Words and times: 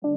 Dag, 0.00 0.10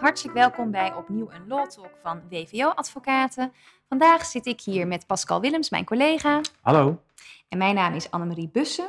hartelijk 0.00 0.34
welkom 0.34 0.70
bij 0.70 0.94
opnieuw 0.94 1.30
een 1.30 1.48
Law 1.48 1.66
Talk 1.66 1.90
van 2.02 2.22
WVO 2.28 2.68
Advocaten. 2.68 3.52
Vandaag 3.88 4.24
zit 4.24 4.46
ik 4.46 4.60
hier 4.60 4.86
met 4.86 5.06
Pascal 5.06 5.40
Willems, 5.40 5.70
mijn 5.70 5.84
collega. 5.84 6.40
Hallo. 6.60 7.02
En 7.48 7.58
mijn 7.58 7.74
naam 7.74 7.94
is 7.94 8.10
Annemarie 8.10 8.48
Bussen. 8.48 8.88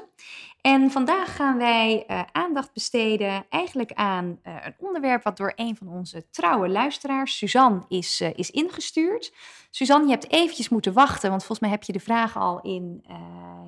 En 0.66 0.92
vandaag 0.92 1.36
gaan 1.36 1.58
wij 1.58 2.04
uh, 2.08 2.22
aandacht 2.32 2.74
besteden 2.74 3.46
eigenlijk 3.50 3.94
aan 3.94 4.40
uh, 4.44 4.56
een 4.64 4.76
onderwerp 4.78 5.24
wat 5.24 5.38
door 5.38 5.54
een 5.56 5.76
van 5.76 5.88
onze 5.88 6.30
trouwe 6.30 6.70
luisteraars, 6.70 7.38
Suzanne, 7.38 7.86
is, 7.88 8.22
uh, 8.22 8.30
is 8.36 8.52
ingestuurd. 8.52 9.34
Suzanne, 9.70 10.06
je 10.06 10.12
hebt 10.12 10.32
eventjes 10.32 10.70
moeten 10.70 10.94
wachten, 10.94 11.30
want 11.30 11.42
volgens 11.42 11.60
mij 11.60 11.70
heb 11.70 11.84
je 11.84 11.94
de 11.94 12.00
vraag 12.00 12.38
al 12.38 12.62
in, 12.62 13.06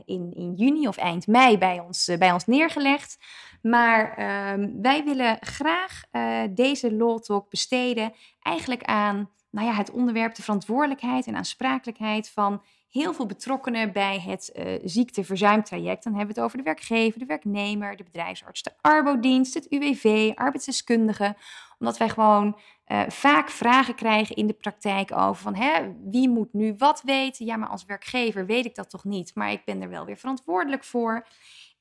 in, 0.06 0.34
in 0.36 0.54
juni 0.54 0.88
of 0.88 0.98
eind 0.98 1.28
mei 1.28 1.58
bij 1.58 1.80
ons, 1.80 2.12
bij 2.20 2.32
ons 2.32 2.46
neergelegd. 2.46 3.18
Maar 3.62 4.14
ehm, 4.18 4.70
wij 4.82 5.04
willen 5.04 5.38
graag 5.40 6.02
deze 6.50 6.94
Law 6.94 7.20
Talk 7.20 7.50
besteden 7.50 8.14
eigenlijk 8.42 8.84
aan 8.84 9.30
nou 9.58 9.70
ja, 9.70 9.76
het 9.76 9.92
onderwerp 9.92 10.36
de 10.36 10.42
verantwoordelijkheid 10.42 11.28
en 11.28 11.36
aansprakelijkheid 11.36 12.30
van 12.30 12.64
heel 12.90 13.14
veel 13.14 13.26
betrokkenen 13.26 13.92
bij 13.92 14.20
het 14.20 14.52
uh, 14.56 14.80
ziekteverzuimtraject. 14.84 16.04
Dan 16.04 16.14
hebben 16.16 16.36
we 16.36 16.42
het 16.42 16.50
over 16.50 16.58
de 16.58 16.64
werkgever, 16.64 17.20
de 17.20 17.26
werknemer, 17.26 17.96
de 17.96 18.04
bedrijfsarts, 18.04 18.64
de 18.64 18.72
arbodienst, 18.82 19.54
het 19.54 19.72
UWV, 19.72 20.32
arbeidsdeskundige. 20.36 21.36
Omdat 21.80 21.98
wij 21.98 22.10
gewoon 22.10 22.60
uh, 22.88 23.02
vaak 23.08 23.50
vragen 23.50 23.96
krijgen 23.96 24.36
in 24.36 24.48
de 24.48 24.54
praktijk 24.54 25.12
over 25.12 25.42
van 25.42 25.56
hè, 25.56 25.94
wie 26.04 26.30
moet 26.30 26.54
nu 26.54 26.76
wat 26.78 27.02
weten. 27.06 27.46
Ja, 27.46 27.58
maar 27.58 27.70
als 27.70 27.86
werkgever 27.86 28.46
weet 28.46 28.66
ik 28.66 28.76
dat 28.76 28.90
toch 28.90 29.04
niet, 29.04 29.36
maar 29.36 29.52
ik 29.52 29.66
ben 29.66 29.82
er 29.82 29.90
wel 29.90 30.06
weer 30.06 30.18
verantwoordelijk 30.18 30.84
voor. 30.84 31.28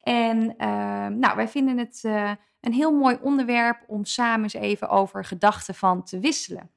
En 0.01 0.55
uh, 0.59 1.07
nou, 1.07 1.37
wij 1.37 1.49
vinden 1.49 1.79
het 1.79 2.01
een 2.61 2.73
heel 2.73 2.93
mooi 2.93 3.19
onderwerp 3.23 3.85
om 3.87 4.05
samen 4.05 4.43
eens 4.43 4.55
even 4.55 4.89
over 4.89 5.25
gedachten 5.25 5.75
van 5.75 6.05
te 6.05 6.19
wisselen. 6.19 6.76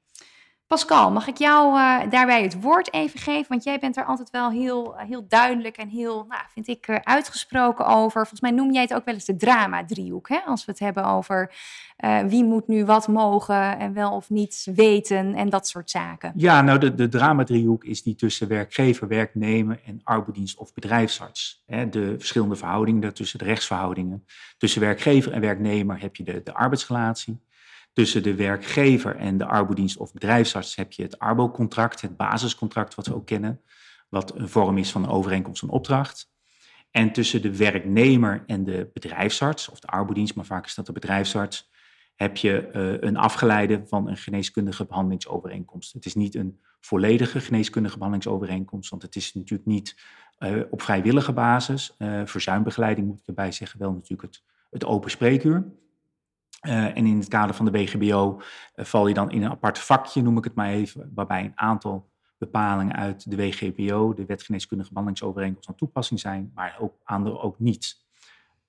Pascal, 0.69 1.11
mag 1.11 1.27
ik 1.27 1.37
jou 1.37 1.77
uh, 1.77 2.09
daarbij 2.09 2.43
het 2.43 2.61
woord 2.61 2.93
even 2.93 3.19
geven? 3.19 3.45
Want 3.47 3.63
jij 3.63 3.79
bent 3.79 3.97
er 3.97 4.05
altijd 4.05 4.29
wel 4.29 4.51
heel, 4.51 4.95
uh, 4.95 5.07
heel 5.07 5.25
duidelijk 5.27 5.77
en 5.77 5.87
heel, 5.87 6.25
nou, 6.27 6.41
vind 6.53 6.67
ik, 6.67 6.87
uh, 6.87 6.95
uitgesproken 7.03 7.85
over. 7.85 8.11
Volgens 8.11 8.41
mij 8.41 8.51
noem 8.51 8.73
jij 8.73 8.81
het 8.81 8.93
ook 8.93 9.05
wel 9.05 9.13
eens 9.13 9.25
de 9.25 9.35
drama-driehoek, 9.35 10.29
als 10.45 10.65
we 10.65 10.71
het 10.71 10.79
hebben 10.79 11.05
over 11.05 11.53
wie 12.27 12.43
moet 12.43 12.67
nu 12.67 12.85
wat 12.85 13.07
mogen 13.07 13.79
en 13.79 13.93
wel 13.93 14.11
of 14.11 14.29
niet 14.29 14.67
weten 14.75 15.35
en 15.35 15.49
dat 15.49 15.67
soort 15.67 15.89
zaken. 15.89 16.31
Ja, 16.35 16.61
nou, 16.61 16.79
de, 16.79 16.95
de 16.95 17.07
drama-driehoek 17.07 17.83
is 17.83 18.03
die 18.03 18.15
tussen 18.15 18.47
werkgever, 18.47 19.07
werknemer 19.07 19.79
en 19.85 20.01
arbeidsdienst 20.03 20.57
of 20.57 20.73
bedrijfsarts. 20.73 21.63
Hè? 21.65 21.89
De 21.89 22.15
verschillende 22.17 22.55
verhoudingen 22.55 23.01
daartussen, 23.01 23.39
de 23.39 23.45
rechtsverhoudingen. 23.45 24.25
Tussen 24.57 24.81
werkgever 24.81 25.31
en 25.31 25.41
werknemer 25.41 26.01
heb 26.01 26.15
je 26.15 26.23
de, 26.23 26.41
de 26.43 26.53
arbeidsrelatie. 26.53 27.39
Tussen 27.93 28.23
de 28.23 28.35
werkgever 28.35 29.15
en 29.15 29.37
de 29.37 29.45
arbodienst 29.45 29.97
of 29.97 30.13
bedrijfsarts 30.13 30.75
heb 30.75 30.91
je 30.91 31.03
het 31.03 31.19
arbo-contract, 31.19 32.01
het 32.01 32.17
basiscontract 32.17 32.95
wat 32.95 33.07
we 33.07 33.15
ook 33.15 33.25
kennen, 33.25 33.61
wat 34.09 34.35
een 34.35 34.49
vorm 34.49 34.77
is 34.77 34.91
van 34.91 35.03
een 35.03 35.09
overeenkomst 35.09 35.59
van 35.59 35.69
opdracht. 35.69 36.31
En 36.91 37.11
tussen 37.11 37.41
de 37.41 37.57
werknemer 37.57 38.43
en 38.45 38.63
de 38.63 38.89
bedrijfsarts, 38.93 39.69
of 39.69 39.79
de 39.79 39.87
arbodienst, 39.87 40.35
maar 40.35 40.45
vaak 40.45 40.65
is 40.65 40.75
dat 40.75 40.85
de 40.85 40.91
bedrijfsarts, 40.91 41.69
heb 42.15 42.37
je 42.37 42.69
uh, 42.73 43.09
een 43.09 43.17
afgeleide 43.17 43.81
van 43.85 44.07
een 44.07 44.17
geneeskundige 44.17 44.85
behandelingsovereenkomst. 44.85 45.93
Het 45.93 46.05
is 46.05 46.15
niet 46.15 46.35
een 46.35 46.59
volledige 46.79 47.39
geneeskundige 47.39 47.97
behandelingsovereenkomst, 47.97 48.89
want 48.89 49.01
het 49.01 49.15
is 49.15 49.33
natuurlijk 49.33 49.69
niet 49.69 49.95
uh, 50.39 50.61
op 50.69 50.81
vrijwillige 50.81 51.33
basis. 51.33 51.95
Uh, 51.97 52.21
verzuimbegeleiding 52.25 53.07
moet 53.07 53.19
ik 53.19 53.27
erbij 53.27 53.51
zeggen, 53.51 53.79
wel 53.79 53.91
natuurlijk 53.91 54.21
het, 54.21 54.43
het 54.69 54.85
open 54.85 55.11
spreekuur. 55.11 55.65
Uh, 56.67 56.97
en 56.97 57.05
in 57.05 57.17
het 57.17 57.27
kader 57.27 57.55
van 57.55 57.65
de 57.65 57.71
BGBO 57.71 58.41
uh, 58.75 58.85
val 58.85 59.07
je 59.07 59.13
dan 59.13 59.31
in 59.31 59.43
een 59.43 59.51
apart 59.51 59.79
vakje, 59.79 60.21
noem 60.21 60.37
ik 60.37 60.43
het 60.43 60.55
maar 60.55 60.69
even, 60.69 61.11
waarbij 61.13 61.43
een 61.43 61.51
aantal 61.55 62.09
bepalingen 62.37 62.95
uit 62.95 63.29
de 63.29 63.35
WGBO, 63.35 64.13
de 64.13 64.25
wetgeneeskundige 64.25 64.89
behandelingsovereenkomst, 64.89 65.65
van 65.65 65.75
toepassing 65.75 66.19
zijn, 66.19 66.51
maar 66.55 66.77
ook 66.79 66.93
andere 67.03 67.39
ook 67.39 67.59
niet. 67.59 68.07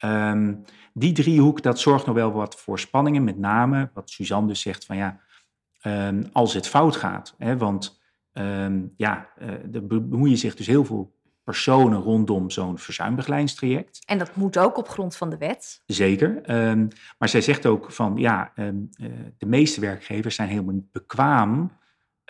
Um, 0.05 0.65
die 0.93 1.13
driehoek, 1.13 1.63
dat 1.63 1.79
zorgt 1.79 2.07
nog 2.07 2.15
wel 2.15 2.33
wat 2.33 2.61
voor 2.61 2.79
spanningen, 2.79 3.25
met 3.25 3.39
name 3.39 3.91
wat 3.95 4.11
Suzanne 4.11 4.49
dus 4.49 4.61
zegt 4.61 4.85
van 4.87 4.97
ja, 4.97 5.21
um, 5.83 6.29
als 6.33 6.55
het 6.55 6.69
fout 6.69 6.97
gaat, 6.97 7.35
hè, 7.39 7.57
want 7.57 8.01
um, 8.33 8.95
ja, 8.97 9.29
uh, 9.39 9.75
er 9.75 9.87
bemoeien 9.87 10.39
zich 10.39 10.55
dus 10.55 10.67
heel 10.67 10.85
veel 10.85 11.19
personen 11.45 12.01
rondom 12.01 12.51
zo'n 12.51 12.79
verzuimbegeleidingstraject. 12.79 14.03
En 14.05 14.19
dat 14.19 14.37
moet 14.37 14.59
ook 14.59 14.77
op 14.77 14.89
grond 14.89 15.17
van 15.17 15.31
de 15.31 15.39
wet? 15.39 15.83
Zeker. 15.87 16.29
Um, 16.69 16.89
maar 17.19 17.29
zij 17.29 17.41
zegt 17.41 17.67
ook 17.67 17.93
van 17.93 18.17
ja, 18.17 18.53
um, 18.57 18.91
uh, 19.01 19.11
de 19.39 19.47
meeste 19.47 19.81
werkgevers 19.81 20.35
zijn 20.35 20.49
helemaal 20.49 20.75
niet 20.75 20.93
bekwaam 20.93 21.79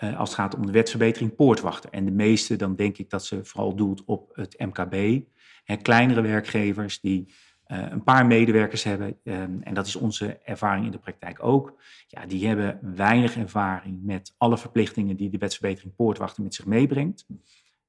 uh, 0.03 0.19
als 0.19 0.29
het 0.29 0.39
gaat 0.39 0.55
om 0.55 0.65
de 0.65 0.71
wetsverbetering 0.71 1.35
poortwachten. 1.35 1.91
En 1.91 2.05
de 2.05 2.11
meeste, 2.11 2.55
dan 2.55 2.75
denk 2.75 2.97
ik 2.97 3.09
dat 3.09 3.25
ze 3.25 3.45
vooral 3.45 3.75
doelt 3.75 4.03
op 4.05 4.29
het 4.33 4.59
MKB. 4.59 5.25
Hè, 5.63 5.75
kleinere 5.75 6.21
werkgevers 6.21 6.99
die 6.99 7.33
uh, 7.67 7.85
een 7.89 8.03
paar 8.03 8.25
medewerkers 8.25 8.83
hebben, 8.83 9.19
um, 9.23 9.61
en 9.63 9.73
dat 9.73 9.87
is 9.87 9.95
onze 9.95 10.39
ervaring 10.43 10.85
in 10.85 10.91
de 10.91 10.99
praktijk 10.99 11.43
ook. 11.43 11.81
Ja, 12.07 12.25
die 12.25 12.47
hebben 12.47 12.79
weinig 12.95 13.37
ervaring 13.37 14.03
met 14.03 14.33
alle 14.37 14.57
verplichtingen 14.57 15.15
die 15.15 15.29
de 15.29 15.37
wetsverbetering 15.37 15.95
poortwachten 15.95 16.43
met 16.43 16.53
zich 16.53 16.65
meebrengt. 16.65 17.25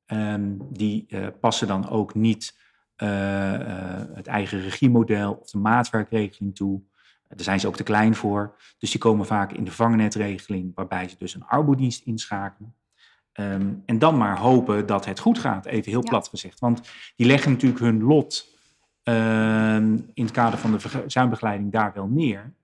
Um, 0.06 0.58
die 0.70 1.06
uh, 1.08 1.26
passen 1.40 1.66
dan 1.66 1.88
ook 1.88 2.14
niet 2.14 2.58
uh, 2.96 3.52
uh, 3.52 4.02
het 4.14 4.26
eigen 4.26 4.60
regiemodel 4.60 5.32
of 5.32 5.50
de 5.50 5.58
maatwerkregeling 5.58 6.54
toe. 6.54 6.82
Daar 7.28 7.44
zijn 7.44 7.60
ze 7.60 7.66
ook 7.66 7.76
te 7.76 7.82
klein 7.82 8.14
voor. 8.14 8.56
Dus 8.78 8.90
die 8.90 9.00
komen 9.00 9.26
vaak 9.26 9.52
in 9.52 9.64
de 9.64 9.70
vangnetregeling, 9.70 10.74
waarbij 10.74 11.08
ze 11.08 11.16
dus 11.18 11.34
een 11.34 11.44
arbodienst 11.44 12.04
inschakelen. 12.04 12.74
Um, 13.32 13.82
en 13.86 13.98
dan 13.98 14.16
maar 14.16 14.38
hopen 14.38 14.86
dat 14.86 15.04
het 15.04 15.18
goed 15.18 15.38
gaat, 15.38 15.66
even 15.66 15.90
heel 15.90 16.02
ja. 16.02 16.08
plat 16.08 16.28
gezegd. 16.28 16.60
Want 16.60 16.80
die 17.16 17.26
leggen 17.26 17.50
natuurlijk 17.50 17.80
hun 17.80 18.02
lot 18.02 18.48
um, 19.02 20.10
in 20.14 20.24
het 20.24 20.30
kader 20.30 20.58
van 20.58 20.72
de 20.72 20.80
verzuimbegeleiding 20.80 21.72
daar 21.72 21.92
wel 21.94 22.06
neer. 22.06 22.54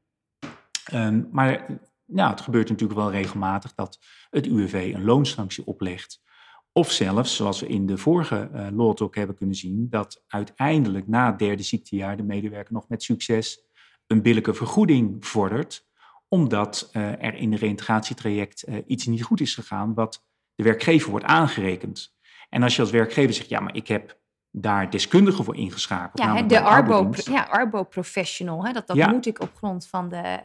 maar 1.31 1.66
nou, 2.05 2.31
het 2.31 2.41
gebeurt 2.41 2.69
natuurlijk 2.69 2.99
wel 2.99 3.10
regelmatig 3.10 3.75
dat 3.75 3.99
het 4.31 4.47
UWV 4.47 4.93
een 4.94 5.05
loonsanctie 5.05 5.66
oplegt 5.66 6.20
of 6.78 6.92
zelfs, 6.92 7.36
zoals 7.36 7.60
we 7.60 7.66
in 7.66 7.86
de 7.86 7.96
vorige 7.96 8.50
uh, 8.54 8.66
Law 8.72 9.14
hebben 9.14 9.36
kunnen 9.36 9.54
zien, 9.54 9.86
dat 9.90 10.24
uiteindelijk 10.26 11.08
na 11.08 11.26
het 11.26 11.38
derde 11.38 11.62
ziektejaar 11.62 12.16
de 12.16 12.22
medewerker 12.22 12.72
nog 12.72 12.88
met 12.88 13.02
succes 13.02 13.60
een 14.06 14.22
billijke 14.22 14.54
vergoeding 14.54 15.26
vordert, 15.26 15.86
omdat 16.28 16.90
uh, 16.92 17.24
er 17.24 17.34
in 17.34 17.52
het 17.52 17.60
reintegratietraject 17.60 18.68
uh, 18.68 18.76
iets 18.86 19.06
niet 19.06 19.22
goed 19.22 19.40
is 19.40 19.54
gegaan 19.54 19.94
wat 19.94 20.24
de 20.54 20.62
werkgever 20.62 21.10
wordt 21.10 21.24
aangerekend. 21.24 22.16
En 22.48 22.62
als 22.62 22.76
je 22.76 22.82
als 22.82 22.90
werkgever 22.90 23.34
zegt, 23.34 23.48
ja, 23.48 23.60
maar 23.60 23.76
ik 23.76 23.88
heb 23.88 24.18
daar 24.50 24.91
deskundigen 24.91 25.44
voor 25.44 25.56
ingeschakeld. 25.56 26.19
Ja, 26.19 26.42
de 26.42 26.60
arbo, 26.60 27.10
ja, 27.12 27.42
arbo-professional. 27.42 28.64
Hè, 28.64 28.72
dat 28.72 28.86
dat 28.86 28.97
ja. 28.97 29.10
moet 29.10 29.26
ik 29.26 29.41
op 29.41 29.50
grond 29.56 29.86
van 29.86 30.09
de, 30.09 30.16
uh, 30.16 30.42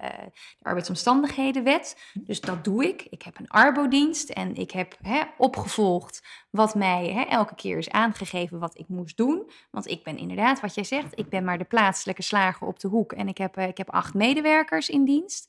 de 0.59 0.63
arbeidsomstandighedenwet. 0.65 2.11
Dus 2.13 2.41
dat 2.41 2.63
doe 2.63 2.87
ik. 2.87 3.01
Ik 3.09 3.21
heb 3.21 3.39
een 3.39 3.47
arbodienst 3.47 4.29
en 4.29 4.55
ik 4.55 4.71
heb 4.71 4.97
hè, 5.01 5.21
opgevolgd 5.37 6.42
wat 6.53 6.75
mij 6.75 7.11
hè, 7.13 7.21
elke 7.21 7.55
keer 7.55 7.77
is 7.77 7.89
aangegeven 7.89 8.59
wat 8.59 8.77
ik 8.77 8.87
moest 8.87 9.17
doen. 9.17 9.51
Want 9.71 9.87
ik 9.87 10.03
ben 10.03 10.17
inderdaad, 10.17 10.59
wat 10.59 10.75
jij 10.75 10.83
zegt, 10.83 11.19
ik 11.19 11.29
ben 11.29 11.43
maar 11.43 11.57
de 11.57 11.63
plaatselijke 11.63 12.21
slager 12.21 12.67
op 12.67 12.79
de 12.79 12.87
hoek. 12.87 13.13
En 13.13 13.27
ik 13.27 13.37
heb, 13.37 13.57
uh, 13.57 13.67
ik 13.67 13.77
heb 13.77 13.89
acht 13.89 14.13
medewerkers 14.13 14.89
in 14.89 15.05
dienst 15.05 15.47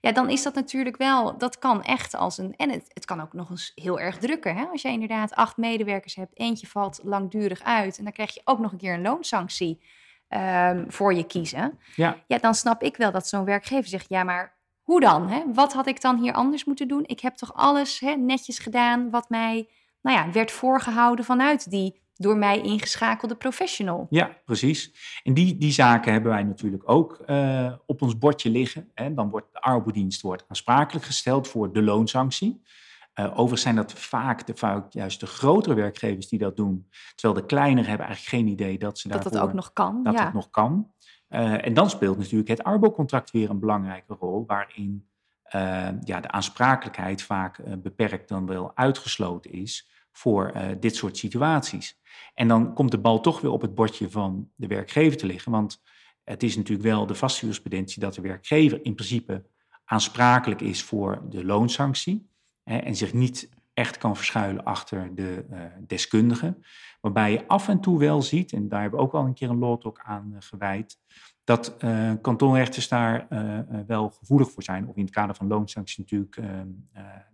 ja, 0.00 0.12
dan 0.12 0.30
is 0.30 0.42
dat 0.42 0.54
natuurlijk 0.54 0.96
wel, 0.96 1.38
dat 1.38 1.58
kan 1.58 1.82
echt 1.82 2.14
als 2.14 2.38
een, 2.38 2.54
en 2.56 2.70
het, 2.70 2.90
het 2.92 3.04
kan 3.04 3.20
ook 3.20 3.32
nog 3.32 3.50
eens 3.50 3.72
heel 3.74 4.00
erg 4.00 4.18
drukken. 4.18 4.56
Hè? 4.56 4.64
Als 4.64 4.82
jij 4.82 4.92
inderdaad 4.92 5.34
acht 5.34 5.56
medewerkers 5.56 6.14
hebt, 6.14 6.38
eentje 6.38 6.66
valt 6.66 7.00
langdurig 7.02 7.62
uit 7.62 7.98
en 7.98 8.04
dan 8.04 8.12
krijg 8.12 8.34
je 8.34 8.40
ook 8.44 8.58
nog 8.58 8.72
een 8.72 8.78
keer 8.78 8.94
een 8.94 9.02
loonsanctie 9.02 9.80
um, 10.28 10.84
voor 10.88 11.14
je 11.14 11.24
kiezen. 11.24 11.78
Ja. 11.94 12.16
ja, 12.26 12.38
dan 12.38 12.54
snap 12.54 12.82
ik 12.82 12.96
wel 12.96 13.10
dat 13.10 13.28
zo'n 13.28 13.44
werkgever 13.44 13.88
zegt, 13.88 14.08
ja, 14.08 14.24
maar 14.24 14.54
hoe 14.82 15.00
dan? 15.00 15.28
Hè? 15.28 15.42
Wat 15.52 15.72
had 15.72 15.86
ik 15.86 16.00
dan 16.00 16.18
hier 16.18 16.32
anders 16.32 16.64
moeten 16.64 16.88
doen? 16.88 17.02
Ik 17.06 17.20
heb 17.20 17.34
toch 17.34 17.54
alles 17.54 18.00
hè, 18.00 18.14
netjes 18.14 18.58
gedaan 18.58 19.10
wat 19.10 19.28
mij 19.28 19.68
nou 20.06 20.18
ja, 20.18 20.32
werd 20.32 20.50
voorgehouden 20.50 21.24
vanuit 21.24 21.70
die 21.70 22.00
door 22.14 22.36
mij 22.36 22.60
ingeschakelde 22.60 23.34
professional. 23.34 24.06
Ja, 24.10 24.36
precies. 24.44 24.92
En 25.22 25.34
die, 25.34 25.56
die 25.56 25.72
zaken 25.72 26.12
hebben 26.12 26.30
wij 26.30 26.42
natuurlijk 26.42 26.82
ook 26.90 27.22
uh, 27.26 27.72
op 27.86 28.02
ons 28.02 28.18
bordje 28.18 28.50
liggen. 28.50 28.90
Hè. 28.94 29.14
Dan 29.14 29.30
wordt 29.30 29.52
de 29.52 29.60
arbodienst 29.60 30.22
wordt 30.22 30.44
aansprakelijk 30.48 31.04
gesteld 31.04 31.48
voor 31.48 31.72
de 31.72 31.82
loonsanctie. 31.82 32.62
Uh, 33.14 33.30
overigens 33.30 33.62
zijn 33.62 33.74
dat 33.74 33.92
vaak, 33.92 34.46
de, 34.46 34.56
vaak 34.56 34.92
juist 34.92 35.20
de 35.20 35.26
grotere 35.26 35.74
werkgevers 35.74 36.28
die 36.28 36.38
dat 36.38 36.56
doen. 36.56 36.88
Terwijl 37.14 37.40
de 37.40 37.46
kleinere 37.46 37.88
hebben 37.88 38.06
eigenlijk 38.06 38.36
geen 38.36 38.52
idee 38.52 38.78
dat 38.78 38.98
ze 38.98 39.08
dat 39.08 39.22
daarvoor... 39.22 39.40
Dat 39.40 39.48
ook 39.48 39.54
nog 39.54 39.72
kan. 39.72 40.02
Dat 40.02 40.14
ja. 40.14 40.24
het 40.24 40.34
nog 40.34 40.50
kan. 40.50 40.90
Uh, 41.28 41.66
en 41.66 41.74
dan 41.74 41.90
speelt 41.90 42.18
natuurlijk 42.18 42.48
het 42.48 42.62
arbo-contract 42.62 43.30
weer 43.30 43.50
een 43.50 43.60
belangrijke 43.60 44.14
rol... 44.14 44.44
waarin 44.46 45.08
ja, 46.04 46.20
de 46.20 46.30
aansprakelijkheid 46.30 47.22
vaak 47.22 47.60
beperkt 47.82 48.28
dan 48.28 48.46
wel 48.46 48.72
uitgesloten 48.74 49.52
is 49.52 49.95
voor 50.16 50.52
dit 50.80 50.96
soort 50.96 51.16
situaties. 51.16 52.00
En 52.34 52.48
dan 52.48 52.74
komt 52.74 52.90
de 52.90 52.98
bal 52.98 53.20
toch 53.20 53.40
weer 53.40 53.50
op 53.50 53.60
het 53.60 53.74
bordje 53.74 54.10
van 54.10 54.50
de 54.54 54.66
werkgever 54.66 55.18
te 55.18 55.26
liggen. 55.26 55.52
Want 55.52 55.82
het 56.24 56.42
is 56.42 56.56
natuurlijk 56.56 56.88
wel 56.88 57.06
de 57.06 57.14
vaste 57.14 57.40
jurisprudentie 57.40 58.00
dat 58.00 58.14
de 58.14 58.20
werkgever 58.20 58.84
in 58.84 58.94
principe 58.94 59.44
aansprakelijk 59.84 60.60
is 60.60 60.82
voor 60.82 61.22
de 61.28 61.44
loonsanctie. 61.44 62.30
Hè, 62.62 62.76
en 62.76 62.96
zich 62.96 63.12
niet 63.12 63.48
echt 63.74 63.98
kan 63.98 64.16
verschuilen 64.16 64.64
achter 64.64 65.14
de 65.14 65.46
uh, 65.50 65.60
deskundige. 65.86 66.58
Waarbij 67.00 67.32
je 67.32 67.48
af 67.48 67.68
en 67.68 67.80
toe 67.80 67.98
wel 67.98 68.22
ziet, 68.22 68.52
en 68.52 68.68
daar 68.68 68.80
hebben 68.80 68.98
we 68.98 69.04
ook 69.04 69.14
al 69.14 69.24
een 69.24 69.34
keer 69.34 69.50
een 69.50 69.58
lawtalk 69.58 70.00
aan 70.04 70.30
uh, 70.32 70.36
gewijd, 70.40 70.98
dat 71.44 71.76
kantonrechters 72.22 72.88
daar 72.88 73.26
wel 73.86 74.10
gevoelig 74.10 74.50
voor 74.50 74.62
zijn. 74.62 74.88
Of 74.88 74.96
in 74.96 75.04
het 75.04 75.14
kader 75.14 75.34
van 75.34 75.46
loonsanctie 75.46 76.00
natuurlijk 76.00 76.34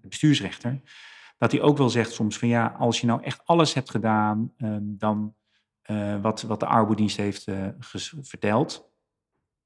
de 0.01 0.09
bestuursrechter. 0.09 0.81
Dat 1.39 1.53
hij 1.53 1.61
ook 1.61 1.79
wel 1.79 1.91
zegt 1.91 2.13
soms 2.13 2.39
van 2.39 2.49
ja, 2.49 2.75
als 2.79 3.01
je 3.01 3.07
nou 3.07 3.23
echt 3.23 3.41
alles 3.45 3.75
hebt 3.75 3.91
gedaan, 3.91 4.53
ehm, 4.57 4.83
dan 4.83 5.35
wat, 6.21 6.43
wat 6.43 6.61
de 6.61 6.67
arbeidsdienst 6.67 7.17
heeft 7.17 7.45
verteld, 8.21 8.91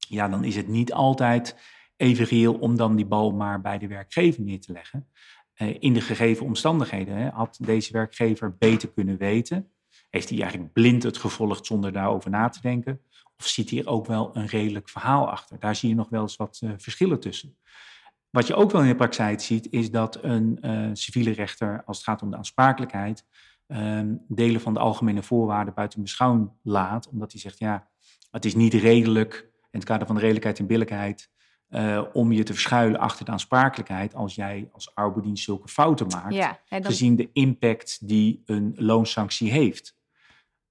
ja, 0.08 0.28
dan 0.28 0.44
is 0.44 0.56
het 0.56 0.68
niet 0.68 0.92
altijd 0.92 1.56
even 1.96 2.24
reëel 2.24 2.54
om 2.54 2.76
dan 2.76 2.96
die 2.96 3.06
bal 3.06 3.30
maar 3.30 3.60
bij 3.60 3.78
de 3.78 3.86
werkgever 3.86 4.42
neer 4.42 4.60
te 4.60 4.72
leggen. 4.72 5.08
Uh, 5.56 5.76
in 5.78 5.92
de 5.92 6.00
gegeven 6.00 6.46
omstandigheden 6.46 7.16
hè, 7.16 7.28
had 7.28 7.58
deze 7.62 7.92
werkgever 7.92 8.56
beter 8.56 8.92
kunnen 8.92 9.16
weten. 9.16 9.70
Heeft 10.10 10.28
hij 10.28 10.40
eigenlijk 10.40 10.72
blind 10.72 11.02
het 11.02 11.16
gevolgd 11.16 11.66
zonder 11.66 11.92
daarover 11.92 12.30
na 12.30 12.48
te 12.48 12.60
denken? 12.60 13.00
Of 13.38 13.46
zit 13.46 13.70
hier 13.70 13.86
ook 13.86 14.06
wel 14.06 14.36
een 14.36 14.46
redelijk 14.46 14.88
verhaal 14.88 15.30
achter? 15.30 15.58
Daar 15.58 15.76
zie 15.76 15.88
je 15.88 15.94
nog 15.94 16.08
wel 16.08 16.22
eens 16.22 16.36
wat 16.36 16.62
verschillen 16.76 17.20
tussen. 17.20 17.56
Wat 18.30 18.46
je 18.46 18.54
ook 18.54 18.70
wel 18.70 18.82
in 18.82 18.88
de 18.88 18.94
praktijk 18.94 19.40
ziet, 19.40 19.70
is 19.70 19.90
dat 19.90 20.18
een 20.22 20.58
uh, 20.60 20.90
civiele 20.92 21.30
rechter, 21.30 21.82
als 21.84 21.96
het 21.96 22.06
gaat 22.06 22.22
om 22.22 22.30
de 22.30 22.36
aansprakelijkheid, 22.36 23.24
ehm, 23.66 24.14
delen 24.28 24.60
van 24.60 24.74
de 24.74 24.80
algemene 24.80 25.22
voorwaarden 25.22 25.74
buiten 25.74 26.02
beschouwing 26.02 26.50
laat. 26.62 27.08
Omdat 27.08 27.32
hij 27.32 27.40
zegt, 27.40 27.58
ja, 27.58 27.88
het 28.30 28.44
is 28.44 28.54
niet 28.54 28.74
redelijk 28.74 29.50
in 29.70 29.78
het 29.78 29.84
kader 29.84 30.06
van 30.06 30.16
de 30.16 30.20
redelijkheid 30.20 30.58
en 30.58 30.66
billijkheid 30.66 31.30
uh, 31.70 32.02
om 32.12 32.32
je 32.32 32.42
te 32.42 32.52
verschuilen 32.52 33.00
achter 33.00 33.24
de 33.24 33.30
aansprakelijkheid 33.30 34.14
als 34.14 34.34
jij 34.34 34.68
als 34.72 34.94
arbeidsdienst 34.94 35.44
zulke 35.44 35.68
fouten 35.68 36.06
maakt, 36.06 36.34
ja, 36.34 36.60
dan... 36.68 36.84
gezien 36.84 37.16
de 37.16 37.30
impact 37.32 38.08
die 38.08 38.42
een 38.44 38.74
loonsanctie 38.76 39.50
heeft. 39.50 39.96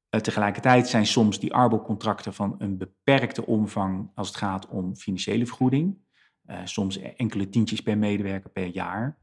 Uh, 0.09 0.21
tegelijkertijd 0.21 0.87
zijn 0.87 1.05
soms 1.05 1.39
die 1.39 1.53
arbeidscontracten 1.53 2.33
van 2.33 2.55
een 2.57 2.77
beperkte 2.77 3.45
omvang 3.45 4.11
als 4.15 4.27
het 4.27 4.37
gaat 4.37 4.67
om 4.67 4.95
financiële 4.95 5.45
vergoeding, 5.45 5.97
uh, 6.47 6.59
soms 6.63 6.97
enkele 6.97 7.49
tientjes 7.49 7.81
per 7.81 7.97
medewerker 7.97 8.49
per 8.49 8.67
jaar. 8.67 9.17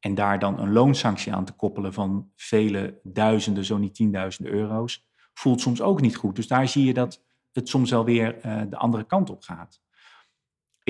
En 0.00 0.14
daar 0.14 0.38
dan 0.38 0.58
een 0.58 0.72
loonsanctie 0.72 1.32
aan 1.32 1.44
te 1.44 1.52
koppelen 1.52 1.92
van 1.92 2.30
vele 2.36 3.00
duizenden, 3.02 3.64
zo 3.64 3.78
niet 3.78 3.94
tienduizenden 3.94 4.52
euro's, 4.52 5.06
voelt 5.34 5.60
soms 5.60 5.80
ook 5.82 6.00
niet 6.00 6.16
goed. 6.16 6.36
Dus 6.36 6.48
daar 6.48 6.68
zie 6.68 6.84
je 6.84 6.94
dat 6.94 7.24
het 7.52 7.68
soms 7.68 7.90
wel 7.90 8.04
weer 8.04 8.40
de 8.68 8.76
andere 8.76 9.04
kant 9.04 9.30
op 9.30 9.42
gaat. 9.42 9.80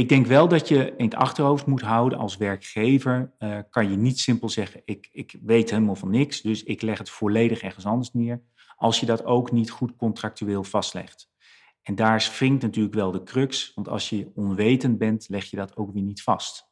Ik 0.00 0.09
denk 0.09 0.27
wel 0.27 0.49
dat 0.49 0.69
je 0.69 0.94
in 0.97 1.05
het 1.05 1.15
achterhoofd 1.15 1.67
moet 1.67 1.81
houden 1.81 2.19
als 2.19 2.37
werkgever. 2.37 3.35
Uh, 3.38 3.59
kan 3.71 3.91
je 3.91 3.97
niet 3.97 4.19
simpel 4.19 4.49
zeggen: 4.49 4.82
ik, 4.85 5.09
ik 5.12 5.38
weet 5.43 5.71
helemaal 5.71 5.94
van 5.94 6.11
niks, 6.11 6.41
dus 6.41 6.62
ik 6.62 6.82
leg 6.82 6.99
het 6.99 7.11
volledig 7.11 7.61
ergens 7.61 7.87
anders 7.87 8.12
neer. 8.12 8.43
Als 8.77 9.00
je 9.00 9.06
dat 9.06 9.25
ook 9.25 9.53
niet 9.53 9.71
goed 9.71 9.97
contractueel 9.97 10.65
vastlegt. 10.65 11.30
En 11.90 11.96
daar 11.96 12.20
springt 12.20 12.62
natuurlijk 12.62 12.94
wel 12.94 13.10
de 13.10 13.22
crux, 13.22 13.72
want 13.75 13.88
als 13.88 14.08
je 14.08 14.31
onwetend 14.34 14.98
bent, 14.98 15.28
leg 15.28 15.44
je 15.44 15.56
dat 15.56 15.76
ook 15.76 15.92
weer 15.92 16.02
niet 16.02 16.22
vast. 16.22 16.69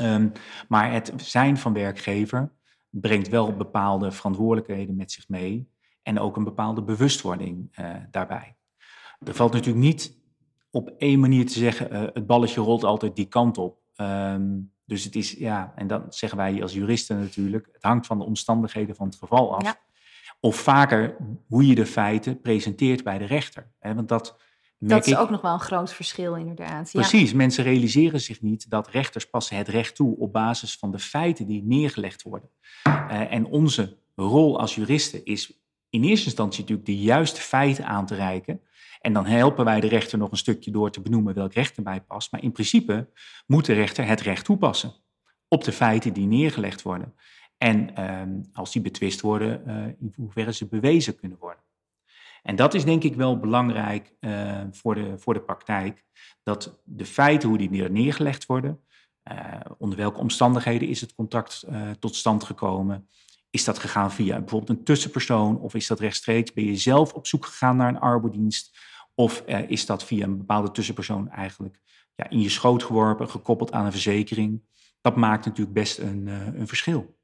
Um, 0.00 0.32
maar 0.68 0.92
het 0.92 1.12
zijn 1.16 1.56
van 1.56 1.72
werkgever 1.72 2.52
brengt 2.90 3.28
wel 3.28 3.56
bepaalde 3.56 4.12
verantwoordelijkheden 4.12 4.96
met 4.96 5.12
zich 5.12 5.28
mee 5.28 5.70
en 6.02 6.18
ook 6.18 6.36
een 6.36 6.44
bepaalde 6.44 6.82
bewustwording 6.82 7.78
uh, 7.80 7.96
daarbij. 8.10 8.56
Er 9.18 9.34
valt 9.34 9.52
natuurlijk 9.52 9.84
niet 9.84 10.18
op 10.70 10.88
één 10.98 11.20
manier 11.20 11.46
te 11.46 11.58
zeggen, 11.58 11.92
uh, 11.92 12.00
het 12.12 12.26
balletje 12.26 12.60
rolt 12.60 12.84
altijd 12.84 13.16
die 13.16 13.28
kant 13.28 13.58
op. 13.58 13.78
Um, 13.96 14.72
dus 14.84 15.04
het 15.04 15.16
is, 15.16 15.32
ja, 15.32 15.72
en 15.76 15.86
dat 15.86 16.14
zeggen 16.14 16.38
wij 16.38 16.62
als 16.62 16.72
juristen 16.72 17.18
natuurlijk, 17.18 17.68
het 17.72 17.82
hangt 17.82 18.06
van 18.06 18.18
de 18.18 18.24
omstandigheden 18.24 18.96
van 18.96 19.06
het 19.06 19.16
geval 19.16 19.54
af. 19.54 19.62
Ja. 19.62 19.76
Of 20.40 20.56
vaker 20.56 21.16
hoe 21.48 21.66
je 21.66 21.74
de 21.74 21.86
feiten 21.86 22.40
presenteert 22.40 23.04
bij 23.04 23.18
de 23.18 23.24
rechter. 23.24 23.72
Hè, 23.78 23.94
want 23.94 24.08
dat 24.08 24.38
dat 24.82 25.06
is 25.06 25.16
ook 25.16 25.30
nog 25.30 25.40
wel 25.40 25.52
een 25.52 25.60
groot 25.60 25.92
verschil, 25.92 26.34
inderdaad. 26.34 26.90
Precies, 26.92 27.32
mensen 27.32 27.64
realiseren 27.64 28.20
zich 28.20 28.42
niet 28.42 28.70
dat 28.70 28.88
rechters 28.88 29.30
passen 29.30 29.56
het 29.56 29.68
recht 29.68 29.94
toe 29.94 30.16
op 30.18 30.32
basis 30.32 30.76
van 30.76 30.90
de 30.90 30.98
feiten 30.98 31.46
die 31.46 31.62
neergelegd 31.62 32.22
worden. 32.22 32.50
Uh, 32.86 33.32
en 33.32 33.46
onze 33.46 33.96
rol 34.14 34.60
als 34.60 34.74
juristen 34.74 35.24
is 35.24 35.60
in 35.90 36.04
eerste 36.04 36.26
instantie 36.26 36.60
natuurlijk 36.60 36.88
de 36.88 36.98
juiste 36.98 37.40
feiten 37.40 37.86
aan 37.86 38.06
te 38.06 38.14
reiken. 38.14 38.60
En 39.00 39.12
dan 39.12 39.26
helpen 39.26 39.64
wij 39.64 39.80
de 39.80 39.88
rechter 39.88 40.18
nog 40.18 40.30
een 40.30 40.36
stukje 40.36 40.70
door 40.70 40.90
te 40.90 41.00
benoemen 41.00 41.34
welk 41.34 41.52
recht 41.52 41.76
erbij 41.76 42.00
past. 42.00 42.32
Maar 42.32 42.42
in 42.42 42.52
principe 42.52 43.08
moet 43.46 43.66
de 43.66 43.72
rechter 43.72 44.06
het 44.06 44.20
recht 44.20 44.44
toepassen 44.44 44.94
op 45.48 45.64
de 45.64 45.72
feiten 45.72 46.12
die 46.12 46.26
neergelegd 46.26 46.82
worden. 46.82 47.14
En 47.62 47.94
ehm, 47.94 48.40
als 48.52 48.72
die 48.72 48.82
betwist 48.82 49.20
worden, 49.20 49.62
uh, 49.66 49.86
in 49.86 50.12
hoeverre 50.16 50.52
ze 50.52 50.66
bewezen 50.66 51.16
kunnen 51.16 51.38
worden. 51.38 51.64
En 52.42 52.56
dat 52.56 52.74
is 52.74 52.84
denk 52.84 53.02
ik 53.02 53.14
wel 53.14 53.38
belangrijk 53.38 54.12
uh, 54.20 54.62
voor, 54.70 54.94
de, 54.94 55.18
voor 55.18 55.34
de 55.34 55.40
praktijk. 55.40 56.04
Dat 56.42 56.80
de 56.84 57.04
feiten, 57.04 57.48
hoe 57.48 57.58
die 57.58 57.70
neergelegd 57.70 58.46
worden, 58.46 58.80
uh, 59.32 59.60
onder 59.78 59.98
welke 59.98 60.18
omstandigheden 60.18 60.88
is 60.88 61.00
het 61.00 61.14
contact 61.14 61.66
tot 61.98 62.16
stand 62.16 62.44
gekomen, 62.44 63.08
is 63.50 63.64
dat 63.64 63.78
gegaan 63.78 64.12
via 64.12 64.38
bijvoorbeeld 64.38 64.78
een 64.78 64.84
tussenpersoon 64.84 65.60
of 65.60 65.74
is 65.74 65.86
dat 65.86 66.00
rechtstreeks? 66.00 66.52
Ben 66.52 66.64
je 66.64 66.76
zelf 66.76 67.12
op 67.12 67.26
zoek 67.26 67.46
gegaan 67.46 67.76
naar 67.76 67.88
een 67.88 68.00
arbeidsdienst? 68.00 68.78
Of 69.14 69.42
is 69.46 69.86
dat 69.86 70.04
via 70.04 70.24
een 70.24 70.38
bepaalde 70.38 70.70
tussenpersoon 70.70 71.30
eigenlijk 71.30 71.80
ja, 72.14 72.30
in 72.30 72.40
je 72.40 72.48
schoot 72.48 72.82
geworpen, 72.82 73.30
gekoppeld 73.30 73.72
aan 73.72 73.84
een 73.84 73.92
verzekering? 73.92 74.62
Dat 75.00 75.16
maakt 75.16 75.44
natuurlijk 75.44 75.74
best 75.74 75.98
een, 75.98 76.26
een 76.26 76.68
verschil. 76.68 77.18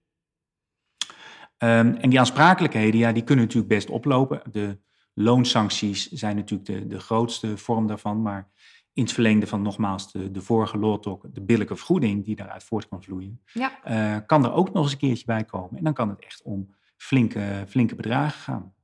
Um, 1.58 1.94
en 1.94 2.10
die 2.10 2.18
aansprakelijkheden, 2.18 3.00
ja, 3.00 3.12
die 3.12 3.24
kunnen 3.24 3.44
natuurlijk 3.44 3.72
best 3.74 3.90
oplopen. 3.90 4.42
De 4.50 4.78
loonsancties 5.14 6.08
zijn 6.10 6.36
natuurlijk 6.36 6.68
de, 6.68 6.86
de 6.86 7.00
grootste 7.00 7.56
vorm 7.58 7.86
daarvan, 7.86 8.22
maar 8.22 8.48
in 8.92 9.02
het 9.02 9.12
verlengde 9.12 9.46
van 9.46 9.62
nogmaals 9.62 10.12
de, 10.12 10.30
de 10.30 10.40
vorige 10.40 10.78
lawtalk, 10.78 11.34
de 11.34 11.42
billijke 11.42 11.76
vergoeding 11.76 12.24
die 12.24 12.36
daaruit 12.36 12.64
voort 12.64 12.88
kan 12.88 13.02
vloeien, 13.02 13.40
ja. 13.52 13.72
uh, 13.88 14.16
kan 14.26 14.44
er 14.44 14.52
ook 14.52 14.72
nog 14.72 14.82
eens 14.82 14.92
een 14.92 14.98
keertje 14.98 15.24
bij 15.24 15.44
komen. 15.44 15.78
En 15.78 15.84
dan 15.84 15.92
kan 15.92 16.08
het 16.08 16.24
echt 16.24 16.42
om 16.42 16.74
flinke, 16.96 17.64
flinke 17.68 17.94
bedragen 17.94 18.40
gaan. 18.40 18.74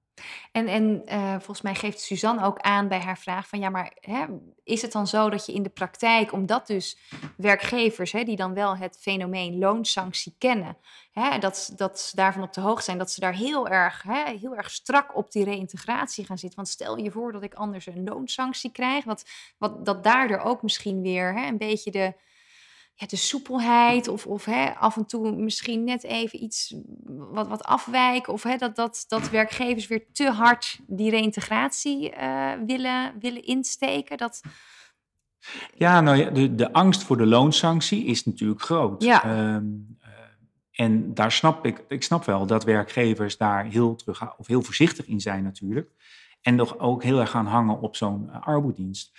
En, 0.52 0.66
en 0.66 1.02
uh, 1.06 1.30
volgens 1.30 1.62
mij 1.62 1.74
geeft 1.74 2.00
Suzanne 2.00 2.44
ook 2.44 2.58
aan 2.58 2.88
bij 2.88 3.00
haar 3.00 3.18
vraag 3.18 3.48
van 3.48 3.58
ja, 3.58 3.70
maar 3.70 3.92
hè, 4.00 4.24
is 4.64 4.82
het 4.82 4.92
dan 4.92 5.06
zo 5.06 5.30
dat 5.30 5.46
je 5.46 5.52
in 5.52 5.62
de 5.62 5.68
praktijk, 5.68 6.32
omdat 6.32 6.66
dus 6.66 6.98
werkgevers 7.36 8.12
hè, 8.12 8.24
die 8.24 8.36
dan 8.36 8.54
wel 8.54 8.76
het 8.76 8.98
fenomeen 9.00 9.58
loonsanctie 9.58 10.34
kennen, 10.38 10.76
hè, 11.12 11.38
dat, 11.38 11.72
dat 11.76 12.00
ze 12.00 12.16
daarvan 12.16 12.42
op 12.42 12.52
de 12.52 12.60
hoogte 12.60 12.84
zijn, 12.84 12.98
dat 12.98 13.10
ze 13.10 13.20
daar 13.20 13.34
heel 13.34 13.68
erg, 13.68 14.02
hè, 14.02 14.38
heel 14.38 14.56
erg 14.56 14.70
strak 14.70 15.16
op 15.16 15.32
die 15.32 15.44
reïntegratie 15.44 16.24
gaan 16.24 16.38
zitten. 16.38 16.56
Want 16.56 16.68
stel 16.68 16.96
je 16.96 17.10
voor 17.10 17.32
dat 17.32 17.42
ik 17.42 17.54
anders 17.54 17.86
een 17.86 18.04
loonsanctie 18.04 18.72
krijg, 18.72 19.04
wat, 19.04 19.24
wat, 19.58 19.84
dat 19.84 20.04
daardoor 20.04 20.38
ook 20.38 20.62
misschien 20.62 21.02
weer 21.02 21.34
hè, 21.34 21.46
een 21.46 21.58
beetje 21.58 21.90
de 21.90 22.14
ja, 22.94 23.06
de 23.06 23.16
soepelheid 23.16 24.08
of, 24.08 24.26
of 24.26 24.44
hè, 24.44 24.74
af 24.74 24.96
en 24.96 25.06
toe 25.06 25.36
misschien 25.36 25.84
net 25.84 26.04
even 26.04 26.42
iets 26.42 26.74
wat, 27.06 27.48
wat 27.48 27.64
afwijken. 27.64 28.32
Of 28.32 28.42
hè, 28.42 28.56
dat, 28.56 28.76
dat, 28.76 29.04
dat 29.08 29.30
werkgevers 29.30 29.86
weer 29.86 30.04
te 30.12 30.30
hard 30.30 30.80
die 30.86 31.10
reïntegratie 31.10 32.12
uh, 32.16 32.52
willen, 32.66 33.12
willen 33.20 33.44
insteken. 33.44 34.16
Dat... 34.16 34.40
Ja, 35.74 36.00
nou 36.00 36.16
ja, 36.16 36.30
de, 36.30 36.54
de 36.54 36.72
angst 36.72 37.02
voor 37.02 37.16
de 37.16 37.26
loonsanctie 37.26 38.04
is 38.04 38.24
natuurlijk 38.24 38.62
groot. 38.62 39.02
Ja. 39.02 39.54
Um, 39.54 39.98
en 40.72 41.14
daar 41.14 41.32
snap 41.32 41.66
ik, 41.66 41.84
ik 41.88 42.02
snap 42.02 42.24
wel 42.24 42.46
dat 42.46 42.64
werkgevers 42.64 43.36
daar 43.36 43.64
heel, 43.64 43.94
terug, 43.94 44.38
of 44.38 44.46
heel 44.46 44.62
voorzichtig 44.62 45.06
in 45.06 45.20
zijn 45.20 45.42
natuurlijk. 45.42 45.90
En 46.40 46.56
toch 46.56 46.78
ook 46.78 47.02
heel 47.02 47.20
erg 47.20 47.30
gaan 47.30 47.46
hangen 47.46 47.80
op 47.80 47.96
zo'n 47.96 48.26
uh, 48.28 48.46
arbeidsdienst. 48.46 49.12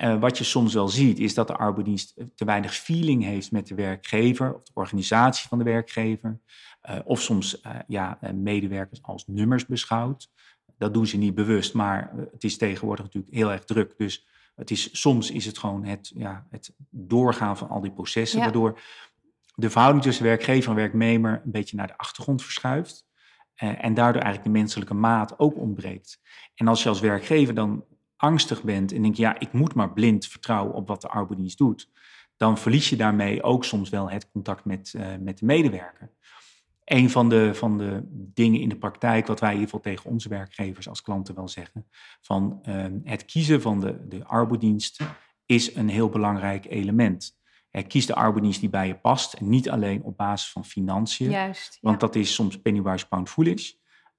Uh, 0.00 0.20
wat 0.20 0.38
je 0.38 0.44
soms 0.44 0.74
wel 0.74 0.88
ziet, 0.88 1.18
is 1.18 1.34
dat 1.34 1.46
de 1.46 1.56
arbeidsdienst 1.56 2.14
te 2.34 2.44
weinig 2.44 2.74
feeling 2.74 3.24
heeft 3.24 3.50
met 3.50 3.66
de 3.66 3.74
werkgever 3.74 4.54
of 4.54 4.62
de 4.62 4.70
organisatie 4.74 5.48
van 5.48 5.58
de 5.58 5.64
werkgever. 5.64 6.40
Uh, 6.90 6.98
of 7.04 7.20
soms 7.20 7.60
uh, 7.60 7.72
ja, 7.86 8.18
medewerkers 8.34 9.02
als 9.02 9.26
nummers 9.26 9.66
beschouwt. 9.66 10.30
Dat 10.78 10.94
doen 10.94 11.06
ze 11.06 11.16
niet 11.16 11.34
bewust, 11.34 11.74
maar 11.74 12.12
het 12.32 12.44
is 12.44 12.56
tegenwoordig 12.56 13.04
natuurlijk 13.04 13.34
heel 13.34 13.52
erg 13.52 13.64
druk. 13.64 13.94
Dus 13.96 14.26
het 14.54 14.70
is, 14.70 15.00
soms 15.00 15.30
is 15.30 15.46
het 15.46 15.58
gewoon 15.58 15.84
het, 15.84 16.12
ja, 16.14 16.46
het 16.50 16.74
doorgaan 16.90 17.56
van 17.56 17.68
al 17.68 17.80
die 17.80 17.92
processen, 17.92 18.38
ja. 18.38 18.44
waardoor 18.44 18.80
de 19.54 19.70
verhouding 19.70 20.04
tussen 20.04 20.24
werkgever 20.24 20.70
en 20.70 20.76
werknemer 20.76 21.42
een 21.44 21.50
beetje 21.50 21.76
naar 21.76 21.86
de 21.86 21.98
achtergrond 21.98 22.42
verschuift. 22.42 23.04
en 23.54 23.94
daardoor 23.94 24.22
eigenlijk 24.22 24.54
de 24.54 24.58
menselijke 24.58 24.94
maat 24.94 25.38
ook 25.38 25.56
ontbreekt. 25.56 26.20
En 26.54 26.68
als 26.68 26.82
je 26.82 26.88
als 26.88 27.00
werkgever 27.00 27.54
dan 27.54 27.84
angstig 28.16 28.62
bent 28.62 28.92
en 28.92 29.02
denk 29.02 29.16
ja, 29.16 29.38
ik 29.38 29.52
moet 29.52 29.74
maar 29.74 29.92
blind 29.92 30.26
vertrouwen 30.26 30.74
op 30.74 30.88
wat 30.88 31.00
de 31.00 31.08
arbeidsdienst 31.08 31.58
doet, 31.58 31.90
dan 32.36 32.58
verlies 32.58 32.88
je 32.88 32.96
daarmee 32.96 33.42
ook 33.42 33.64
soms 33.64 33.88
wel 33.88 34.10
het 34.10 34.30
contact 34.30 34.64
met, 34.64 34.92
uh, 34.96 35.06
met 35.20 35.38
de 35.38 35.46
medewerker. 35.46 36.14
een 36.84 37.10
van 37.10 37.28
de, 37.28 37.54
van 37.54 37.78
de 37.78 38.02
dingen 38.10 38.60
in 38.60 38.68
de 38.68 38.76
praktijk, 38.76 39.26
wat 39.26 39.40
wij 39.40 39.48
in 39.48 39.58
ieder 39.58 39.70
geval 39.74 39.92
tegen 39.92 40.10
onze 40.10 40.28
werkgevers 40.28 40.88
als 40.88 41.02
klanten 41.02 41.34
wel 41.34 41.48
zeggen, 41.48 41.86
van 42.20 42.58
ehm, 42.62 42.98
het 43.04 43.24
kiezen 43.24 43.62
van 43.62 43.80
de, 43.80 44.06
de 44.08 44.24
arbodienst 44.24 45.00
is 45.46 45.74
een 45.74 45.88
heel 45.88 46.08
belangrijk 46.08 46.66
element. 46.66 47.38
kies 47.86 48.06
de 48.06 48.14
arbodienst 48.14 48.60
die 48.60 48.68
bij 48.68 48.86
je 48.86 48.98
past 48.98 49.32
en 49.32 49.48
niet 49.48 49.70
alleen 49.70 50.02
op 50.02 50.16
basis 50.16 50.50
van 50.50 50.64
financiën, 50.64 51.30
Juist, 51.30 51.78
want 51.80 52.00
dat 52.00 52.14
is 52.14 52.34
soms 52.34 52.60
pennywise 52.60 53.08
pound 53.08 53.28
foolish. 53.28 53.72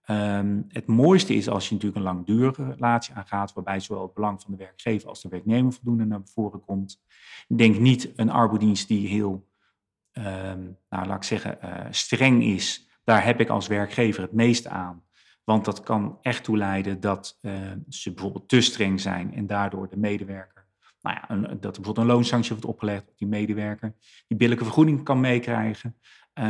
Um, 0.10 0.66
het 0.68 0.86
mooiste 0.86 1.34
is 1.34 1.50
als 1.50 1.68
je 1.68 1.74
natuurlijk 1.74 2.06
een 2.06 2.14
langdurige 2.14 2.72
relatie 2.72 3.14
aangaat, 3.14 3.54
waarbij 3.54 3.80
zowel 3.80 4.04
het 4.04 4.14
belang 4.14 4.42
van 4.42 4.52
de 4.52 4.58
werkgever 4.58 5.10
als 5.10 5.22
de 5.22 5.30
werknemer 5.30 5.74
voldoende 5.74 6.06
naar 6.06 6.22
voren 6.24 6.60
komt. 6.60 7.04
Denk 7.48 7.80
niet 7.80 8.14
een 8.16 8.30
arbodienst 8.30 8.88
die 8.88 9.08
heel 9.08 9.48
um, 10.14 10.78
nou, 10.90 11.08
laat 11.08 11.16
ik 11.16 11.24
zeggen, 11.24 11.58
uh, 11.64 11.86
streng 11.90 12.44
is, 12.44 12.90
daar 13.04 13.26
heb 13.26 13.40
ik 13.40 13.50
als 13.50 13.68
werkgever 13.68 14.22
het 14.22 14.32
meeste 14.32 14.70
aan. 14.70 15.04
Want 15.44 15.66
dat 15.66 15.80
kan 15.84 16.18
echt 16.22 16.44
toe 16.44 16.58
leiden 16.58 17.00
dat 17.00 17.40
uh, 17.42 17.54
ze 17.90 18.14
bijvoorbeeld 18.14 18.50
te 18.50 18.62
streng 18.62 19.02
zijn 19.02 19.34
en 19.34 19.48
daardoor 19.48 19.90
de 19.90 19.98
medewerker, 19.98 20.68
nou 21.02 21.16
ja, 21.16 21.30
een, 21.30 21.42
dat 21.42 21.52
er 21.52 21.60
bijvoorbeeld 21.60 21.98
een 21.98 22.06
loonsanctie 22.14 22.52
wordt 22.52 22.68
opgelegd 22.68 23.10
op 23.10 23.18
die 23.18 23.28
medewerker, 23.28 23.96
die 24.28 24.38
billijke 24.38 24.64
vergoeding 24.64 25.04
kan 25.04 25.20
meekrijgen. 25.20 25.96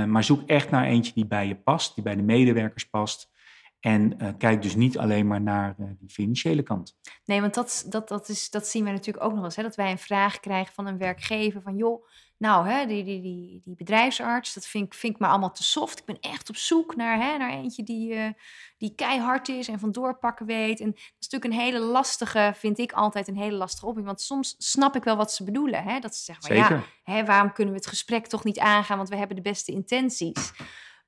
Maar 0.07 0.23
zoek 0.23 0.49
echt 0.49 0.69
naar 0.69 0.85
eentje 0.85 1.13
die 1.13 1.25
bij 1.25 1.47
je 1.47 1.55
past, 1.55 1.95
die 1.95 2.03
bij 2.03 2.15
de 2.15 2.21
medewerkers 2.21 2.89
past. 2.89 3.35
En 3.79 4.23
uh, 4.23 4.29
kijk 4.37 4.61
dus 4.61 4.75
niet 4.75 4.97
alleen 4.97 5.27
maar 5.27 5.41
naar 5.41 5.75
uh, 5.79 5.87
die 5.99 6.09
financiële 6.09 6.63
kant. 6.63 6.97
Nee, 7.25 7.41
want 7.41 7.53
dat, 7.53 7.85
dat, 7.89 8.07
dat, 8.07 8.29
is, 8.29 8.49
dat 8.49 8.67
zien 8.67 8.83
we 8.83 8.91
natuurlijk 8.91 9.25
ook 9.25 9.33
nog 9.33 9.43
eens. 9.43 9.55
Hè? 9.55 9.63
Dat 9.63 9.75
wij 9.75 9.91
een 9.91 9.97
vraag 9.97 10.39
krijgen 10.39 10.73
van 10.73 10.87
een 10.87 10.97
werkgever 10.97 11.61
van... 11.61 11.75
joh, 11.75 12.05
nou, 12.37 12.67
hè, 12.67 12.85
die, 12.85 13.03
die, 13.03 13.21
die, 13.21 13.61
die 13.63 13.75
bedrijfsarts, 13.75 14.53
dat 14.53 14.67
vind 14.67 14.85
ik, 14.85 14.93
vind 14.93 15.13
ik 15.13 15.19
maar 15.19 15.29
allemaal 15.29 15.51
te 15.51 15.63
soft. 15.63 15.99
Ik 15.99 16.05
ben 16.05 16.19
echt 16.19 16.49
op 16.49 16.55
zoek 16.55 16.95
naar, 16.95 17.19
hè, 17.19 17.37
naar 17.37 17.51
eentje 17.51 17.83
die, 17.83 18.13
uh, 18.13 18.29
die 18.77 18.95
keihard 18.95 19.49
is 19.49 19.67
en 19.67 19.79
van 19.79 19.91
doorpakken 19.91 20.45
weet. 20.45 20.79
En 20.79 20.91
dat 20.91 20.95
is 21.19 21.27
natuurlijk 21.29 21.53
een 21.53 21.65
hele 21.65 21.79
lastige, 21.79 22.53
vind 22.55 22.77
ik 22.79 22.91
altijd 22.91 23.27
een 23.27 23.37
hele 23.37 23.55
lastige 23.55 23.85
opmerking. 23.85 24.15
Want 24.15 24.27
soms 24.27 24.55
snap 24.57 24.95
ik 24.95 25.03
wel 25.03 25.17
wat 25.17 25.33
ze 25.33 25.43
bedoelen. 25.43 25.83
Hè? 25.83 25.99
Dat 25.99 26.15
ze 26.15 26.23
zeggen, 26.23 26.59
maar, 26.59 26.71
ja, 26.71 26.83
hè, 27.03 27.25
waarom 27.25 27.53
kunnen 27.53 27.73
we 27.73 27.79
het 27.79 27.89
gesprek 27.89 28.27
toch 28.27 28.43
niet 28.43 28.59
aangaan? 28.59 28.97
Want 28.97 29.09
we 29.09 29.15
hebben 29.15 29.35
de 29.35 29.41
beste 29.41 29.71
intenties. 29.71 30.51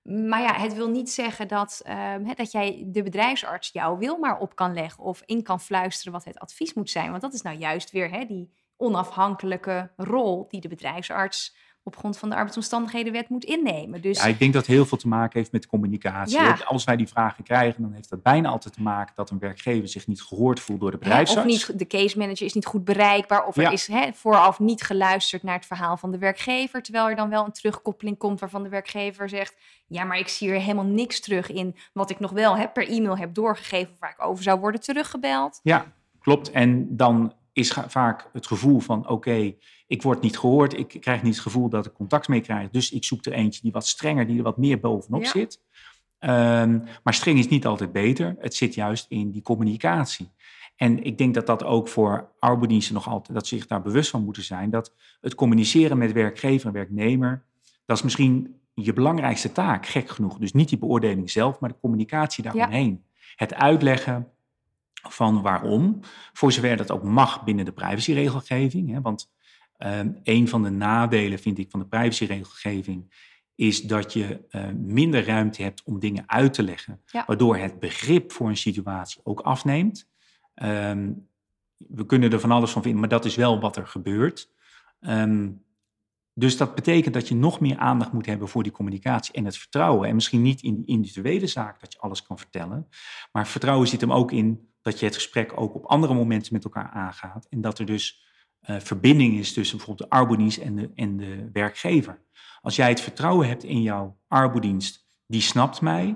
Maar 0.04 0.42
ja, 0.42 0.54
het 0.54 0.74
wil 0.74 0.90
niet 0.90 1.12
zeggen 1.12 1.48
dat, 1.48 1.82
uh, 1.86 2.16
dat 2.36 2.52
jij 2.52 2.84
de 2.88 3.04
bedrijfsarts 3.04 3.70
jouw 3.72 3.98
wil 3.98 4.18
maar 4.18 4.38
op 4.38 4.56
kan 4.56 4.74
leggen 4.74 5.04
of 5.04 5.22
in 5.26 5.44
kan 5.44 5.60
fluisteren 5.60 6.14
wat 6.14 6.24
het 6.24 6.40
advies 6.40 6.74
moet 6.74 6.90
zijn. 6.90 7.10
Want 7.10 7.22
dat 7.22 7.34
is 7.34 7.42
nou 7.42 7.58
juist 7.58 7.92
weer 7.92 8.28
die 8.28 8.54
onafhankelijke 8.78 9.92
rol 9.96 10.48
die 10.48 10.62
de 10.62 10.68
bedrijfsarts 10.68 11.56
op 11.90 11.98
grond 11.98 12.18
van 12.18 12.30
de 12.30 12.36
arbeidsomstandighedenwet 12.36 13.30
moet 13.30 13.44
innemen. 13.44 14.02
Dus... 14.02 14.22
Ja, 14.22 14.26
ik 14.26 14.40
denk 14.40 14.54
dat 14.54 14.66
heel 14.66 14.86
veel 14.86 14.98
te 14.98 15.08
maken 15.08 15.40
heeft 15.40 15.52
met 15.52 15.68
communicatie. 15.68 16.40
Ja. 16.40 16.58
Als 16.66 16.84
wij 16.84 16.96
die 16.96 17.08
vragen 17.08 17.44
krijgen, 17.44 17.82
dan 17.82 17.92
heeft 17.94 18.10
dat 18.10 18.22
bijna 18.22 18.50
altijd 18.50 18.74
te 18.74 18.82
maken 18.82 19.14
dat 19.16 19.30
een 19.30 19.40
werkgever 19.40 19.88
zich 19.88 20.08
niet 20.08 20.22
gehoord 20.22 20.60
voelt 20.60 20.80
door 20.80 20.92
de 20.92 20.98
bedrijfsarts. 20.98 21.42
of 21.42 21.68
niet, 21.68 21.80
de 21.80 21.88
case 21.88 22.18
manager 22.18 22.46
is 22.46 22.54
niet 22.54 22.66
goed 22.66 22.84
bereikbaar, 22.84 23.46
of 23.46 23.58
er 23.58 23.72
is 23.72 23.88
hè, 23.88 24.14
vooraf 24.14 24.60
niet 24.60 24.82
geluisterd 24.82 25.44
naar 25.44 25.56
het 25.56 25.66
verhaal 25.66 25.98
van 25.98 26.12
de 26.12 26.18
werkgever, 26.18 26.82
terwijl 26.82 27.10
er 27.10 27.16
dan 27.16 27.30
wel 27.30 27.46
een 27.46 27.52
terugkoppeling 27.52 28.18
komt 28.18 28.40
waarvan 28.40 28.64
de 28.64 28.70
werkgever 28.70 29.30
zegt, 29.30 29.56
ja, 29.88 30.04
maar 30.04 30.18
ik 30.18 30.28
zie 30.28 30.50
er 30.50 30.60
helemaal 30.60 30.86
niks 30.86 31.20
terug 31.20 31.52
in 31.52 31.76
wat 31.94 32.10
ik 32.10 32.20
nog 32.20 32.32
wel 32.32 32.70
per 32.74 32.88
e-mail 32.88 33.18
heb 33.18 33.34
doorgegeven, 33.34 33.96
waar 34.00 34.16
ik 34.18 34.26
over 34.26 34.44
zou 34.44 34.60
worden 34.60 34.82
teruggebeld. 34.82 35.60
Ja, 35.64 35.86
klopt. 36.20 36.52
En 36.52 36.96
dan 36.96 37.34
is 37.54 37.72
vaak 37.88 38.30
het 38.34 38.48
gevoel 38.48 38.80
van 38.80 39.10
oké, 39.10 39.54
ik 39.88 40.02
word 40.02 40.22
niet 40.22 40.40
gehoord, 40.40 40.78
ik 40.78 40.98
krijg 41.02 41.24
niet 41.24 41.34
het 41.34 41.44
gevoel 41.44 41.70
dat 41.70 41.86
ik 41.86 41.94
contact 41.94 42.28
mee 42.28 42.42
krijg, 42.42 42.70
dus 42.70 42.92
ik 42.92 43.04
zoek 43.04 43.26
er 43.26 43.34
eentje 43.34 43.62
die 43.62 43.72
wat 43.72 43.88
strenger, 43.88 44.28
die 44.28 44.38
er 44.38 44.44
wat 44.44 44.58
meer 44.58 44.80
bovenop 44.80 45.26
zit. 45.26 45.62
Um, 46.20 46.84
maar 47.04 47.14
streng 47.14 47.40
is 47.40 47.48
niet 47.48 47.66
altijd 47.66 47.92
beter, 47.92 48.36
het 48.40 48.56
zit 48.56 48.74
juist 48.74 49.06
in 49.10 49.32
die 49.32 49.42
communicatie. 49.42 50.30
En 50.76 51.04
ik 51.04 51.18
denk 51.18 51.34
dat 51.34 51.48
dat 51.48 51.64
ook 51.64 51.88
voor 51.88 52.32
arbeidsdiensten 52.40 52.94
nog 52.94 53.08
altijd, 53.08 53.38
dat 53.38 53.48
ze 53.48 53.56
zich 53.56 53.68
daar 53.68 53.82
bewust 53.82 54.10
van 54.10 54.24
moeten 54.24 54.44
zijn, 54.44 54.70
dat 54.70 54.94
het 55.22 55.36
communiceren 55.36 55.98
met 55.98 56.12
werkgever 56.12 56.68
en 56.68 56.74
werknemer, 56.74 57.44
dat 57.86 57.98
is 57.98 58.04
misschien 58.04 58.60
je 58.74 58.94
belangrijkste 58.94 59.52
taak, 59.52 59.86
gek 59.86 60.10
genoeg. 60.10 60.38
Dus 60.38 60.54
niet 60.54 60.70
die 60.70 60.78
beoordeling 60.78 61.32
zelf, 61.32 61.60
maar 61.60 61.70
de 61.70 61.80
communicatie 61.82 62.44
daaromheen. 62.44 63.04
Het 63.36 63.54
uitleggen 63.54 64.28
van 65.02 65.42
waarom, 65.42 66.00
voor 66.34 66.52
zover 66.52 66.78
dat 66.78 66.92
ook 66.92 67.04
mag 67.04 67.44
binnen 67.44 67.66
de 67.66 67.72
privacyregelgeving. 67.72 68.92
Hè, 68.92 69.02
want 69.02 69.32
um, 69.78 70.20
een 70.24 70.48
van 70.48 70.64
de 70.64 70.70
nadelen, 70.70 71.40
vind 71.40 71.58
ik, 71.58 71.72
van 71.72 71.80
de 71.80 71.88
privacyregelgeving 71.88 73.28
is 73.56 73.82
dat 73.82 74.14
je 74.14 74.46
uh, 74.52 74.68
minder 74.76 75.26
ruimte 75.26 75.62
hebt 75.62 75.84
om 75.84 76.00
dingen 76.00 76.24
uit 76.28 76.54
te 76.54 76.64
leggen, 76.64 77.02
ja. 77.06 77.24
waardoor 77.28 77.58
het 77.58 77.80
begrip 77.80 78.32
voor 78.32 78.50
een 78.50 78.58
situatie 78.58 79.22
ook 79.24 79.40
afneemt. 79.40 80.10
Um, 80.56 81.28
we 81.78 82.06
kunnen 82.06 82.32
er 82.32 82.40
van 82.40 82.52
alles 82.52 82.72
van 82.72 82.82
vinden, 82.82 83.00
maar 83.00 83.10
dat 83.10 83.26
is 83.26 83.36
wel 83.36 83.60
wat 83.60 83.78
er 83.78 83.88
gebeurt. 83.88 84.52
Um, 85.00 85.66
dus 86.34 86.58
dat 86.58 86.76
betekent 86.76 87.14
dat 87.14 87.28
je 87.28 87.36
nog 87.36 87.60
meer 87.60 87.78
aandacht 87.78 88.12
moet 88.12 88.26
hebben 88.26 88.48
voor 88.48 88.64
die 88.64 88.72
communicatie 88.72 89.34
en 89.34 89.46
het 89.46 89.58
vertrouwen. 89.58 90.10
En 90.10 90.16
misschien 90.16 90.42
niet 90.42 90.62
in 90.62 90.76
die 90.76 90.86
individuele 90.86 91.48
zaak 91.48 91.80
dat 91.80 91.94
je 91.94 92.00
alles 92.00 92.24
kan 92.24 92.38
vertellen, 92.38 92.88
maar 93.32 93.48
vertrouwen 93.48 93.88
zit 93.88 94.02
hem 94.02 94.14
ook 94.14 94.32
in 94.32 94.69
dat 94.90 95.00
je 95.00 95.06
het 95.06 95.16
gesprek 95.16 95.52
ook 95.56 95.76
op 95.76 95.86
andere 95.86 96.14
momenten 96.14 96.54
met 96.54 96.64
elkaar 96.64 96.90
aangaat. 96.90 97.48
En 97.50 97.62
dat 97.62 97.80
er 97.80 97.86
dus 97.86 98.28
uh, 98.70 98.80
verbinding 98.80 99.38
is 99.38 99.54
tussen 99.54 99.78
bijvoorbeeld 99.78 100.10
de 100.10 100.16
arbodienst 100.16 100.58
en 100.58 100.76
de, 100.76 100.92
en 100.96 101.18
de 101.18 101.50
werkgever. 101.54 102.22
Als 102.62 102.76
jij 102.76 102.90
het 102.90 103.02
vertrouwen 103.02 103.48
hebt 103.48 103.64
in 103.64 103.82
jouw 103.82 104.20
arbodienst, 104.28 105.08
die 105.28 105.42
snapt 105.42 105.82
mij, 105.82 106.16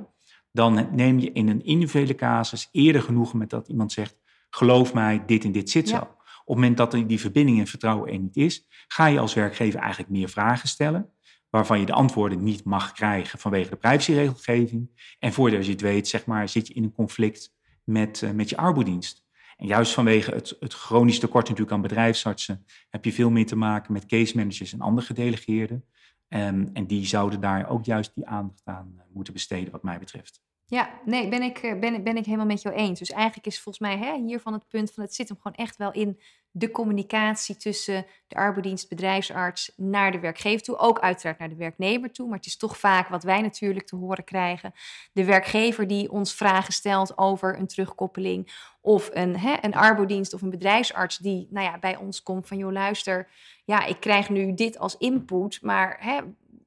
dan 0.52 0.88
neem 0.92 1.20
je 1.20 1.32
in 1.32 1.48
een 1.48 1.64
individuele 1.64 2.16
casus 2.16 2.70
eerder 2.72 3.02
genoegen 3.02 3.38
met 3.38 3.50
dat 3.50 3.68
iemand 3.68 3.92
zegt, 3.92 4.18
geloof 4.50 4.94
mij, 4.94 5.24
dit 5.26 5.44
en 5.44 5.52
dit 5.52 5.70
zit 5.70 5.90
zo. 5.90 5.98
Op 5.98 6.56
het 6.56 6.56
moment 6.56 6.78
dat 6.78 6.92
die 6.92 7.20
verbinding 7.20 7.60
en 7.60 7.68
vertrouwen 7.68 8.12
er 8.12 8.20
niet 8.20 8.36
is, 8.36 8.68
ga 8.88 9.06
je 9.06 9.20
als 9.20 9.34
werkgever 9.34 9.80
eigenlijk 9.80 10.12
meer 10.12 10.30
vragen 10.30 10.68
stellen, 10.68 11.10
waarvan 11.50 11.80
je 11.80 11.86
de 11.86 11.94
antwoorden 11.94 12.44
niet 12.44 12.64
mag 12.64 12.92
krijgen 12.92 13.40
vanwege 13.40 13.70
de 13.70 13.76
privacyregelgeving. 13.76 15.16
En 15.20 15.34
voordat 15.34 15.66
je 15.66 15.72
het 15.72 15.82
weet, 15.82 16.08
zeg 16.08 16.26
maar, 16.26 16.50
zit 16.50 16.68
je 16.68 16.74
in 16.74 16.84
een 16.84 16.92
conflict 16.92 17.54
met, 17.84 18.22
uh, 18.22 18.32
met 18.32 18.50
je 18.50 18.58
arbodienst. 18.58 19.24
En 19.58 19.68
juist 19.68 19.94
vanwege 19.94 20.32
het, 20.32 20.56
het 20.60 20.74
chronisch 20.74 21.20
tekort 21.20 21.44
natuurlijk 21.44 21.76
aan 21.76 21.82
bedrijfsartsen 21.82 22.66
heb 22.90 23.06
je 23.06 23.14
veel 23.14 23.30
meer 23.30 23.46
te 23.46 23.56
maken 23.56 23.94
met 23.94 24.06
case 24.06 24.38
managers 24.38 24.74
en 24.74 24.82
andere 24.82 25.06
gedelegeerden. 25.06 25.86
Um, 26.30 26.70
en 26.74 26.88
die 26.88 27.06
zouden 27.06 27.40
daar 27.40 27.70
ook 27.70 27.86
juist 27.86 28.16
die 28.16 28.28
aandacht 28.28 28.62
aan 28.66 28.94
uh, 28.96 29.02
moeten 29.14 29.34
besteden, 29.34 29.72
wat 29.72 29.84
mij 29.84 30.00
betreft. 30.00 30.42
Ja, 30.66 30.90
nee, 31.06 31.30
ben 31.30 31.42
ik, 31.42 31.58
eh, 31.58 31.80
ben, 31.80 32.04
ben 32.04 32.18
ik 32.18 32.26
helemaal 32.26 32.46
met 32.46 32.62
jou 32.62 32.76
eens. 32.76 33.00
Dus 33.00 33.12
eigenlijk 33.12 33.48
is 33.48 33.60
volgens 33.60 33.88
mij 33.88 33.98
hè, 33.98 34.18
hiervan 34.26 34.54
het 34.54 34.68
punt 34.68 34.92
van 34.92 35.04
het 35.04 35.16
zit 35.16 35.28
hem 35.28 35.38
gewoon 35.42 35.58
echt 35.58 35.78
wel 35.78 35.92
in 35.92 36.20
de 36.56 36.72
communicatie 36.72 37.58
tussen 37.58 38.06
de 38.28 38.36
arbeidsdienst, 38.36 38.90
bedrijfsarts 38.90 39.74
naar 39.76 40.12
de 40.12 40.20
werkgever 40.20 40.64
toe. 40.64 40.78
Ook 40.78 41.00
uiteraard 41.00 41.40
naar 41.40 41.50
de 41.50 41.56
werknemer 41.56 42.12
toe. 42.12 42.28
Maar 42.28 42.38
het 42.38 42.46
is 42.46 42.58
toch 42.58 42.78
vaak 42.78 43.08
wat 43.08 43.24
wij 43.24 43.42
natuurlijk 43.42 43.86
te 43.86 43.96
horen 43.96 44.24
krijgen. 44.24 44.74
De 45.14 45.26
werkgever 45.26 45.88
die 45.88 46.12
ons 46.12 46.34
vragen 46.34 46.74
stelt 46.74 47.18
over 47.18 47.60
een 47.60 47.68
terugkoppeling. 47.68 48.72
Of 48.82 49.10
een, 49.14 49.38
hè, 49.38 49.56
een 49.62 49.76
arbeidsdienst 49.76 50.34
of 50.34 50.42
een 50.42 50.50
bedrijfsarts 50.50 51.18
die 51.18 51.48
nou 51.50 51.66
ja, 51.66 51.80
bij 51.80 51.96
ons 51.96 52.24
komt 52.24 52.48
van... 52.48 52.58
joh, 52.58 52.72
luister, 52.72 53.30
ja, 53.66 53.86
ik 53.86 54.00
krijg 54.00 54.30
nu 54.30 54.54
dit 54.54 54.80
als 54.80 54.98
input, 54.98 55.62
maar 55.62 55.98
hè, 56.00 56.20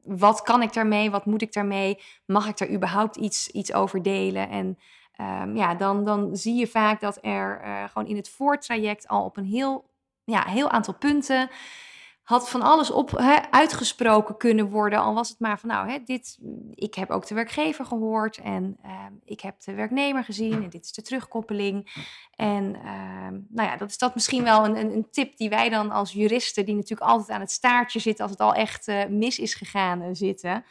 wat 0.02 0.42
kan 0.42 0.62
ik 0.62 0.72
daarmee? 0.72 1.10
Wat 1.10 1.26
moet 1.26 1.42
ik 1.42 1.52
daarmee? 1.52 1.98
Mag 2.24 2.48
ik 2.48 2.58
daar 2.58 2.70
überhaupt 2.70 3.16
iets, 3.16 3.48
iets 3.48 3.72
over 3.72 4.02
delen? 4.02 4.48
En 4.48 4.78
um, 5.20 5.56
ja, 5.56 5.74
dan, 5.74 6.04
dan 6.04 6.36
zie 6.36 6.54
je 6.54 6.66
vaak 6.66 7.00
dat 7.00 7.18
er 7.22 7.60
uh, 7.64 7.84
gewoon 7.84 8.08
in 8.08 8.16
het 8.16 8.28
voortraject 8.28 9.08
al 9.08 9.24
op 9.24 9.36
een 9.36 9.44
heel, 9.44 9.90
ja, 10.24 10.44
heel 10.46 10.70
aantal 10.70 10.94
punten 10.94 11.50
had 12.26 12.50
van 12.50 12.62
alles 12.62 12.90
op 12.90 13.16
uitgesproken 13.50 14.36
kunnen 14.36 14.70
worden. 14.70 14.98
Al 14.98 15.14
was 15.14 15.28
het 15.28 15.40
maar 15.40 15.58
van, 15.58 15.68
nou, 15.68 15.90
hè, 15.90 15.98
dit, 16.04 16.38
ik 16.74 16.94
heb 16.94 17.10
ook 17.10 17.26
de 17.26 17.34
werkgever 17.34 17.84
gehoord 17.84 18.36
en 18.36 18.76
uh, 18.84 18.92
ik 19.24 19.40
heb 19.40 19.60
de 19.60 19.74
werknemer 19.74 20.24
gezien 20.24 20.62
en 20.62 20.70
dit 20.70 20.84
is 20.84 20.92
de 20.92 21.02
terugkoppeling. 21.02 22.04
En 22.30 22.74
uh, 22.74 23.28
nou 23.48 23.68
ja, 23.68 23.76
dat 23.76 23.90
is 23.90 23.98
dat 23.98 24.14
misschien 24.14 24.42
wel 24.42 24.64
een, 24.64 24.76
een, 24.76 25.06
tip 25.10 25.36
die 25.36 25.48
wij 25.48 25.68
dan 25.68 25.90
als 25.90 26.12
juristen, 26.12 26.64
die 26.64 26.74
natuurlijk 26.74 27.10
altijd 27.10 27.30
aan 27.30 27.40
het 27.40 27.50
staartje 27.50 27.98
zitten 27.98 28.22
als 28.22 28.32
het 28.32 28.40
al 28.40 28.54
echt 28.54 28.88
uh, 28.88 29.04
mis 29.08 29.38
is 29.38 29.54
gegaan, 29.54 30.02
eh, 30.02 30.08
zitten. 30.12 30.64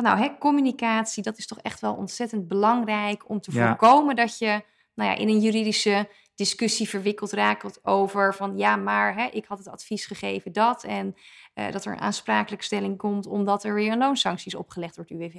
Van 0.00 0.08
nou, 0.08 0.20
hè, 0.20 0.38
communicatie, 0.38 1.22
dat 1.22 1.38
is 1.38 1.46
toch 1.46 1.58
echt 1.58 1.80
wel 1.80 1.94
ontzettend 1.94 2.48
belangrijk 2.48 3.28
om 3.28 3.40
te 3.40 3.52
ja. 3.52 3.66
voorkomen 3.66 4.16
dat 4.16 4.38
je 4.38 4.62
nou 4.94 5.10
ja, 5.10 5.16
in 5.16 5.28
een 5.28 5.40
juridische 5.40 6.08
discussie 6.34 6.88
verwikkeld 6.88 7.32
raakt 7.32 7.84
over 7.84 8.34
van 8.34 8.58
ja, 8.58 8.76
maar 8.76 9.14
hè, 9.14 9.26
ik 9.26 9.44
had 9.44 9.58
het 9.58 9.68
advies 9.68 10.06
gegeven 10.06 10.52
dat 10.52 10.84
en 10.84 11.14
uh, 11.54 11.72
dat 11.72 11.84
er 11.84 11.92
een 11.92 12.00
aansprakelijkstelling 12.00 12.96
komt 12.96 13.26
omdat 13.26 13.64
er 13.64 13.74
weer 13.74 13.92
een 13.92 13.98
loonsancties 13.98 14.54
opgelegd 14.54 14.96
wordt 14.96 15.10
UWV. 15.10 15.36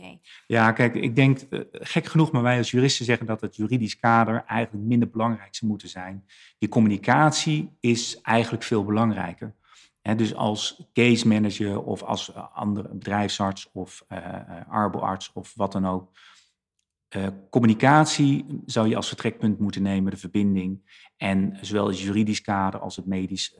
Ja, 0.48 0.72
kijk, 0.72 0.96
ik 0.96 1.16
denk 1.16 1.40
uh, 1.50 1.60
gek 1.72 2.06
genoeg, 2.06 2.32
maar 2.32 2.42
wij 2.42 2.58
als 2.58 2.72
juristen 2.72 3.06
zeggen 3.06 3.26
dat 3.26 3.42
het 3.42 3.56
juridisch 3.56 4.00
kader 4.00 4.44
eigenlijk 4.48 4.86
minder 4.86 5.10
belangrijk 5.10 5.56
zou 5.56 5.72
moeten 5.72 5.90
zijn. 5.90 6.26
Die 6.58 6.70
communicatie 6.70 7.78
is 7.80 8.22
eigenlijk 8.22 8.64
veel 8.64 8.86
belangrijker. 8.86 9.56
Dus 10.02 10.36
als 10.36 10.90
case 10.94 11.28
manager 11.28 11.84
of 11.84 12.04
als 12.04 12.36
andere 12.36 12.96
bedrijfsarts 12.96 13.70
of 13.72 14.06
uh, 14.10 14.18
arboarts 14.68 15.32
of 15.34 15.54
wat 15.56 15.72
dan 15.72 15.86
ook. 15.86 16.12
Communicatie 17.50 18.46
zou 18.66 18.88
je 18.88 18.96
als 18.96 19.08
vertrekpunt 19.08 19.60
moeten 19.60 19.82
nemen, 19.82 20.12
de 20.12 20.18
verbinding. 20.18 20.82
En 21.18 21.58
zowel 21.62 21.88
het 21.88 22.00
juridisch 22.00 22.42
kader 22.42 22.80
als 22.80 22.96
het 22.96 23.06
medisch 23.06 23.56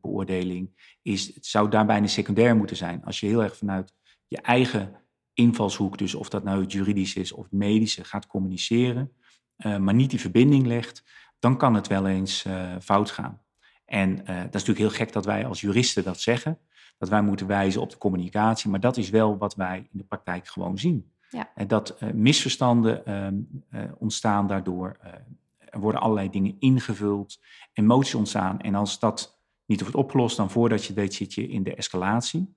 beoordeling 0.00 0.96
is, 1.02 1.34
het 1.34 1.46
zou 1.46 1.70
daar 1.70 1.86
bijna 1.86 2.06
secundair 2.06 2.56
moeten 2.56 2.76
zijn. 2.76 3.04
Als 3.04 3.20
je 3.20 3.26
heel 3.26 3.42
erg 3.42 3.56
vanuit 3.56 3.94
je 4.26 4.40
eigen 4.40 5.00
invalshoek, 5.32 5.98
dus 5.98 6.14
of 6.14 6.28
dat 6.28 6.44
nou 6.44 6.60
het 6.60 6.72
juridisch 6.72 7.14
is 7.14 7.32
of 7.32 7.42
het 7.42 7.52
medische, 7.52 8.04
gaat 8.04 8.26
communiceren, 8.26 9.12
maar 9.56 9.94
niet 9.94 10.10
die 10.10 10.20
verbinding 10.20 10.66
legt, 10.66 11.04
dan 11.38 11.56
kan 11.56 11.74
het 11.74 11.86
wel 11.86 12.06
eens 12.06 12.46
fout 12.80 13.10
gaan. 13.10 13.42
En 13.90 14.10
uh, 14.10 14.26
dat 14.26 14.54
is 14.54 14.64
natuurlijk 14.64 14.78
heel 14.78 14.90
gek 14.90 15.12
dat 15.12 15.24
wij 15.24 15.46
als 15.46 15.60
juristen 15.60 16.04
dat 16.04 16.20
zeggen, 16.20 16.58
dat 16.98 17.08
wij 17.08 17.22
moeten 17.22 17.46
wijzen 17.46 17.80
op 17.80 17.90
de 17.90 17.98
communicatie, 17.98 18.70
maar 18.70 18.80
dat 18.80 18.96
is 18.96 19.10
wel 19.10 19.38
wat 19.38 19.54
wij 19.54 19.76
in 19.78 19.98
de 19.98 20.04
praktijk 20.04 20.48
gewoon 20.48 20.78
zien. 20.78 21.10
Ja. 21.30 21.50
En 21.54 21.68
dat 21.68 21.96
uh, 22.02 22.10
misverstanden 22.10 23.02
uh, 23.72 23.82
ontstaan 23.98 24.46
daardoor, 24.46 24.96
er 25.58 25.80
worden 25.80 26.00
allerlei 26.00 26.30
dingen 26.30 26.56
ingevuld, 26.58 27.40
emoties 27.72 28.14
ontstaan. 28.14 28.60
En 28.60 28.74
als 28.74 28.98
dat 28.98 29.38
niet 29.66 29.80
wordt 29.80 29.94
opgelost, 29.94 30.36
dan 30.36 30.50
voordat 30.50 30.80
je 30.80 30.86
het 30.86 30.96
weet 30.96 31.14
zit 31.14 31.34
je 31.34 31.48
in 31.48 31.62
de 31.62 31.74
escalatie. 31.74 32.54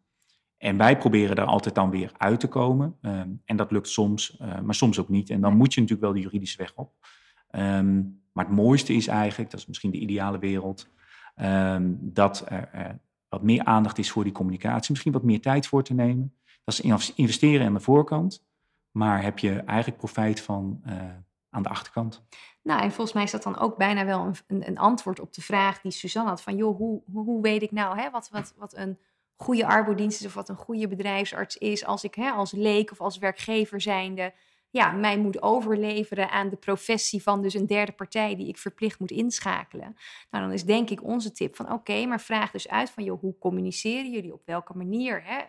En 0.57 0.77
wij 0.77 0.97
proberen 0.97 1.35
daar 1.35 1.45
altijd 1.45 1.75
dan 1.75 1.89
weer 1.89 2.11
uit 2.17 2.39
te 2.39 2.47
komen. 2.47 2.97
Um, 3.01 3.41
en 3.45 3.55
dat 3.55 3.71
lukt 3.71 3.87
soms, 3.87 4.37
maar 4.63 4.75
soms 4.75 4.99
ook 4.99 5.09
niet. 5.09 5.29
En 5.29 5.41
dan 5.41 5.57
moet 5.57 5.73
je 5.73 5.81
natuurlijk 5.81 6.07
wel 6.11 6.21
de 6.21 6.27
juridische 6.27 6.57
weg 6.57 6.73
op. 6.75 6.91
Um, 7.51 8.21
maar 8.31 8.45
het 8.45 8.55
mooiste 8.55 8.93
is 8.93 9.07
eigenlijk, 9.07 9.51
dat 9.51 9.59
is 9.59 9.65
misschien 9.65 9.91
de 9.91 9.99
ideale 9.99 10.39
wereld, 10.39 10.87
Um, 11.41 11.99
dat 12.01 12.45
er 12.47 12.99
wat 13.29 13.43
meer 13.43 13.63
aandacht 13.63 13.97
is 13.97 14.11
voor 14.11 14.23
die 14.23 14.33
communicatie. 14.33 14.91
Misschien 14.91 15.13
wat 15.13 15.23
meer 15.23 15.41
tijd 15.41 15.67
voor 15.67 15.83
te 15.83 15.93
nemen. 15.93 16.35
Dat 16.63 16.79
is 16.83 17.13
investeren 17.13 17.65
aan 17.65 17.73
de 17.73 17.79
voorkant. 17.79 18.45
Maar 18.91 19.23
heb 19.23 19.39
je 19.39 19.51
eigenlijk 19.51 19.97
profijt 19.97 20.41
van 20.41 20.81
uh, 20.85 20.93
aan 21.49 21.63
de 21.63 21.69
achterkant. 21.69 22.23
Nou, 22.61 22.81
en 22.81 22.91
volgens 22.91 23.13
mij 23.13 23.23
is 23.23 23.31
dat 23.31 23.43
dan 23.43 23.59
ook 23.59 23.77
bijna 23.77 24.05
wel 24.05 24.25
een, 24.25 24.35
een, 24.47 24.67
een 24.67 24.77
antwoord 24.77 25.19
op 25.19 25.33
de 25.33 25.41
vraag 25.41 25.81
die 25.81 25.91
Suzanne 25.91 26.29
had. 26.29 26.41
Van 26.41 26.55
joh, 26.55 26.77
hoe, 26.77 27.01
hoe 27.13 27.41
weet 27.41 27.61
ik 27.61 27.71
nou 27.71 27.99
hè, 27.99 28.09
wat, 28.09 28.29
wat, 28.29 28.53
wat 28.57 28.77
een 28.77 28.97
goede 29.35 29.65
arbodienst 29.65 30.19
is 30.19 30.25
of 30.25 30.33
wat 30.33 30.49
een 30.49 30.55
goede 30.55 30.87
bedrijfsarts 30.87 31.57
is 31.57 31.85
als 31.85 32.03
ik 32.03 32.15
hè, 32.15 32.29
als 32.29 32.51
leek 32.51 32.91
of 32.91 33.01
als 33.01 33.17
werkgever 33.17 33.81
zijnde 33.81 34.33
ja, 34.73 34.91
mij 34.91 35.17
moet 35.17 35.41
overleveren 35.41 36.29
aan 36.29 36.49
de 36.49 36.55
professie 36.55 37.23
van 37.23 37.41
dus 37.41 37.53
een 37.53 37.65
derde 37.65 37.91
partij 37.91 38.35
die 38.35 38.47
ik 38.47 38.57
verplicht 38.57 38.99
moet 38.99 39.11
inschakelen. 39.11 39.95
Nou, 40.29 40.43
dan 40.43 40.53
is 40.53 40.65
denk 40.65 40.89
ik 40.89 41.03
onze 41.03 41.31
tip 41.31 41.55
van 41.55 41.71
oké, 41.71 42.05
maar 42.05 42.21
vraag 42.21 42.51
dus 42.51 42.67
uit 42.67 42.89
van 42.89 43.03
joh, 43.03 43.19
hoe 43.19 43.37
communiceren 43.37 44.11
jullie, 44.11 44.33
op 44.33 44.41
welke 44.45 44.77
manier? 44.77 45.23
Hè? 45.25 45.41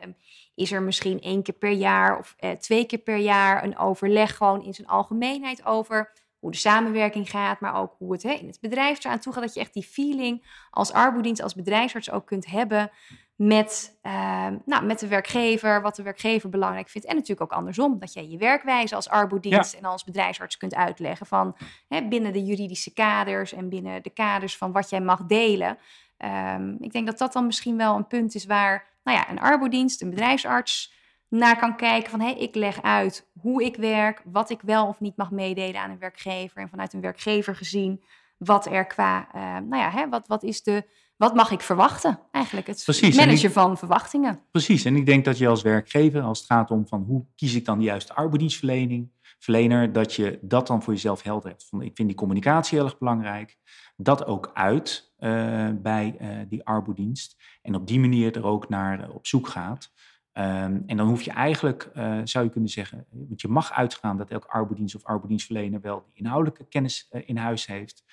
Is 0.55 0.73
er 0.73 0.83
misschien 0.83 1.21
één 1.21 1.43
keer 1.43 1.55
per 1.55 1.71
jaar 1.71 2.19
of 2.19 2.35
eh, 2.39 2.51
twee 2.51 2.87
keer 2.87 2.99
per 2.99 3.17
jaar 3.17 3.65
een 3.65 3.79
overleg 3.79 4.37
gewoon 4.37 4.65
in 4.65 4.75
zijn 4.75 4.89
algemeenheid 4.89 5.65
over 5.67 6.13
hoe 6.39 6.51
de 6.51 6.57
samenwerking 6.59 7.31
gaat, 7.31 7.61
maar 7.61 7.75
ook 7.75 7.95
hoe 7.99 8.13
het 8.13 8.23
hè, 8.23 8.33
in 8.33 8.47
het 8.47 8.61
bedrijf 8.61 9.05
eraan 9.05 9.19
toe 9.19 9.33
gaat. 9.33 9.43
Dat 9.43 9.55
je 9.55 9.61
echt 9.61 9.75
die 9.75 9.83
feeling 9.83 10.47
als 10.71 10.93
arbodienst, 10.93 11.43
als 11.43 11.55
bedrijfsarts 11.55 12.11
ook 12.11 12.27
kunt 12.27 12.47
hebben 12.47 12.91
met, 13.37 13.99
uh, 14.03 14.47
nou, 14.65 14.85
met 14.85 14.99
de 14.99 15.09
werkgever, 15.09 15.83
wat 15.83 15.97
de 15.97 16.03
werkgever 16.03 16.49
belangrijk 16.49 16.89
vindt. 16.89 17.07
En 17.07 17.15
natuurlijk 17.15 17.53
ook 17.53 17.59
andersom, 17.59 17.99
dat 17.99 18.13
jij 18.13 18.29
je 18.29 18.39
werkwijze 18.39 18.95
als 18.95 19.09
arbodienst 19.09 19.75
en 19.75 19.85
als 19.85 20.05
bedrijfsarts 20.05 20.57
kunt 20.57 20.75
uitleggen 20.75 21.27
van 21.27 21.57
hè, 21.89 22.09
binnen 22.09 22.33
de 22.33 22.45
juridische 22.45 22.93
kaders 22.93 23.53
en 23.53 23.69
binnen 23.69 24.03
de 24.03 24.11
kaders 24.11 24.57
van 24.57 24.73
wat 24.73 24.91
jij 24.91 25.01
mag 25.01 25.25
delen. 25.27 25.79
Um, 26.19 26.77
ik 26.81 26.93
denk 26.93 27.07
dat 27.07 27.19
dat 27.19 27.33
dan 27.33 27.47
misschien 27.47 27.77
wel 27.77 27.97
een 27.97 28.07
punt 28.07 28.35
is 28.35 28.47
waar 28.47 28.87
nou 29.05 29.19
ja, 29.19 29.31
een 29.31 29.41
arbodienst, 29.41 30.03
een 30.03 30.11
bedrijfsarts 30.11 30.93
naar 31.29 31.59
kan 31.59 31.77
kijken 31.77 32.11
van 32.11 32.21
hé, 32.21 32.31
hey, 32.31 32.39
ik 32.39 32.55
leg 32.55 32.83
uit 32.83 33.27
hoe 33.41 33.65
ik 33.65 33.77
werk, 33.77 34.23
wat 34.25 34.51
ik 34.51 34.61
wel 34.61 34.87
of 34.87 35.01
niet 35.01 35.17
mag 35.17 35.31
meedelen 35.31 35.81
aan 35.81 35.91
een 35.91 35.99
werkgever 35.99 36.63
en 36.63 36.69
vanuit 36.69 36.93
een 36.93 37.01
werkgever 37.01 37.57
gezien 37.57 38.05
wat 38.37 38.67
er 38.67 38.87
qua, 38.87 39.29
uh, 39.35 39.43
nou 39.43 39.83
ja, 39.83 39.91
hè, 39.91 40.09
wat, 40.09 40.27
wat 40.27 40.43
is 40.43 40.63
de 40.63 40.87
wat 41.17 41.35
mag 41.35 41.51
ik 41.51 41.61
verwachten 41.61 42.21
eigenlijk? 42.31 42.67
Het 42.67 42.83
Precies, 42.85 43.17
manager 43.17 43.51
van 43.53 43.79
verwachtingen. 43.79 44.41
Precies, 44.51 44.85
en 44.85 44.97
ik 44.97 45.07
denk 45.07 45.25
dat 45.25 45.39
je 45.39 45.49
als 45.49 45.63
werkgever, 45.63 46.23
als 46.23 46.39
het 46.39 46.47
gaat 46.47 46.71
om 46.71 46.87
van 46.89 47.03
hoe 47.03 47.27
kies 47.35 47.55
ik 47.55 47.65
dan 47.65 47.79
de 47.79 47.85
juiste 47.85 48.15
arbeidsdienstverlening, 48.15 49.13
verlener, 49.39 49.93
dat 49.93 50.15
je 50.15 50.39
dat 50.43 50.67
dan 50.67 50.83
voor 50.83 50.93
jezelf 50.93 51.23
helder 51.23 51.49
hebt. 51.49 51.67
Van, 51.69 51.83
ik 51.83 51.95
vind 51.95 52.09
die 52.09 52.17
communicatie 52.17 52.79
heel 52.79 52.87
erg 52.87 52.99
belangrijk. 52.99 53.57
Dat 53.97 54.27
ook 54.27 54.51
uit 54.55 55.13
uh, 55.19 55.69
bij 55.75 56.17
uh, 56.21 56.29
die 56.49 56.65
arbeidsdienst. 56.65 57.37
En 57.63 57.75
op 57.75 57.87
die 57.87 58.01
manier 58.01 58.37
er 58.37 58.45
ook 58.45 58.69
naar 58.69 59.01
uh, 59.01 59.15
op 59.15 59.27
zoek 59.27 59.49
gaat. 59.49 59.93
Um, 60.33 60.83
en 60.87 60.97
dan 60.97 61.09
hoef 61.09 61.23
je 61.23 61.31
eigenlijk, 61.31 61.91
zou 62.25 62.45
je 62.45 62.51
kunnen 62.51 62.71
zeggen, 62.71 63.07
want 63.11 63.41
je 63.41 63.49
mag 63.49 63.73
uitgaan 63.73 64.17
dat 64.17 64.31
elke 64.31 64.49
arbeidsdienst 64.49 64.95
of 64.95 65.05
arbeidsdienstverlener 65.05 65.81
wel 65.81 66.05
die 66.05 66.23
inhoudelijke 66.25 66.69
kennis 66.69 67.09
in 67.11 67.37
huis 67.37 67.67
heeft. 67.67 68.05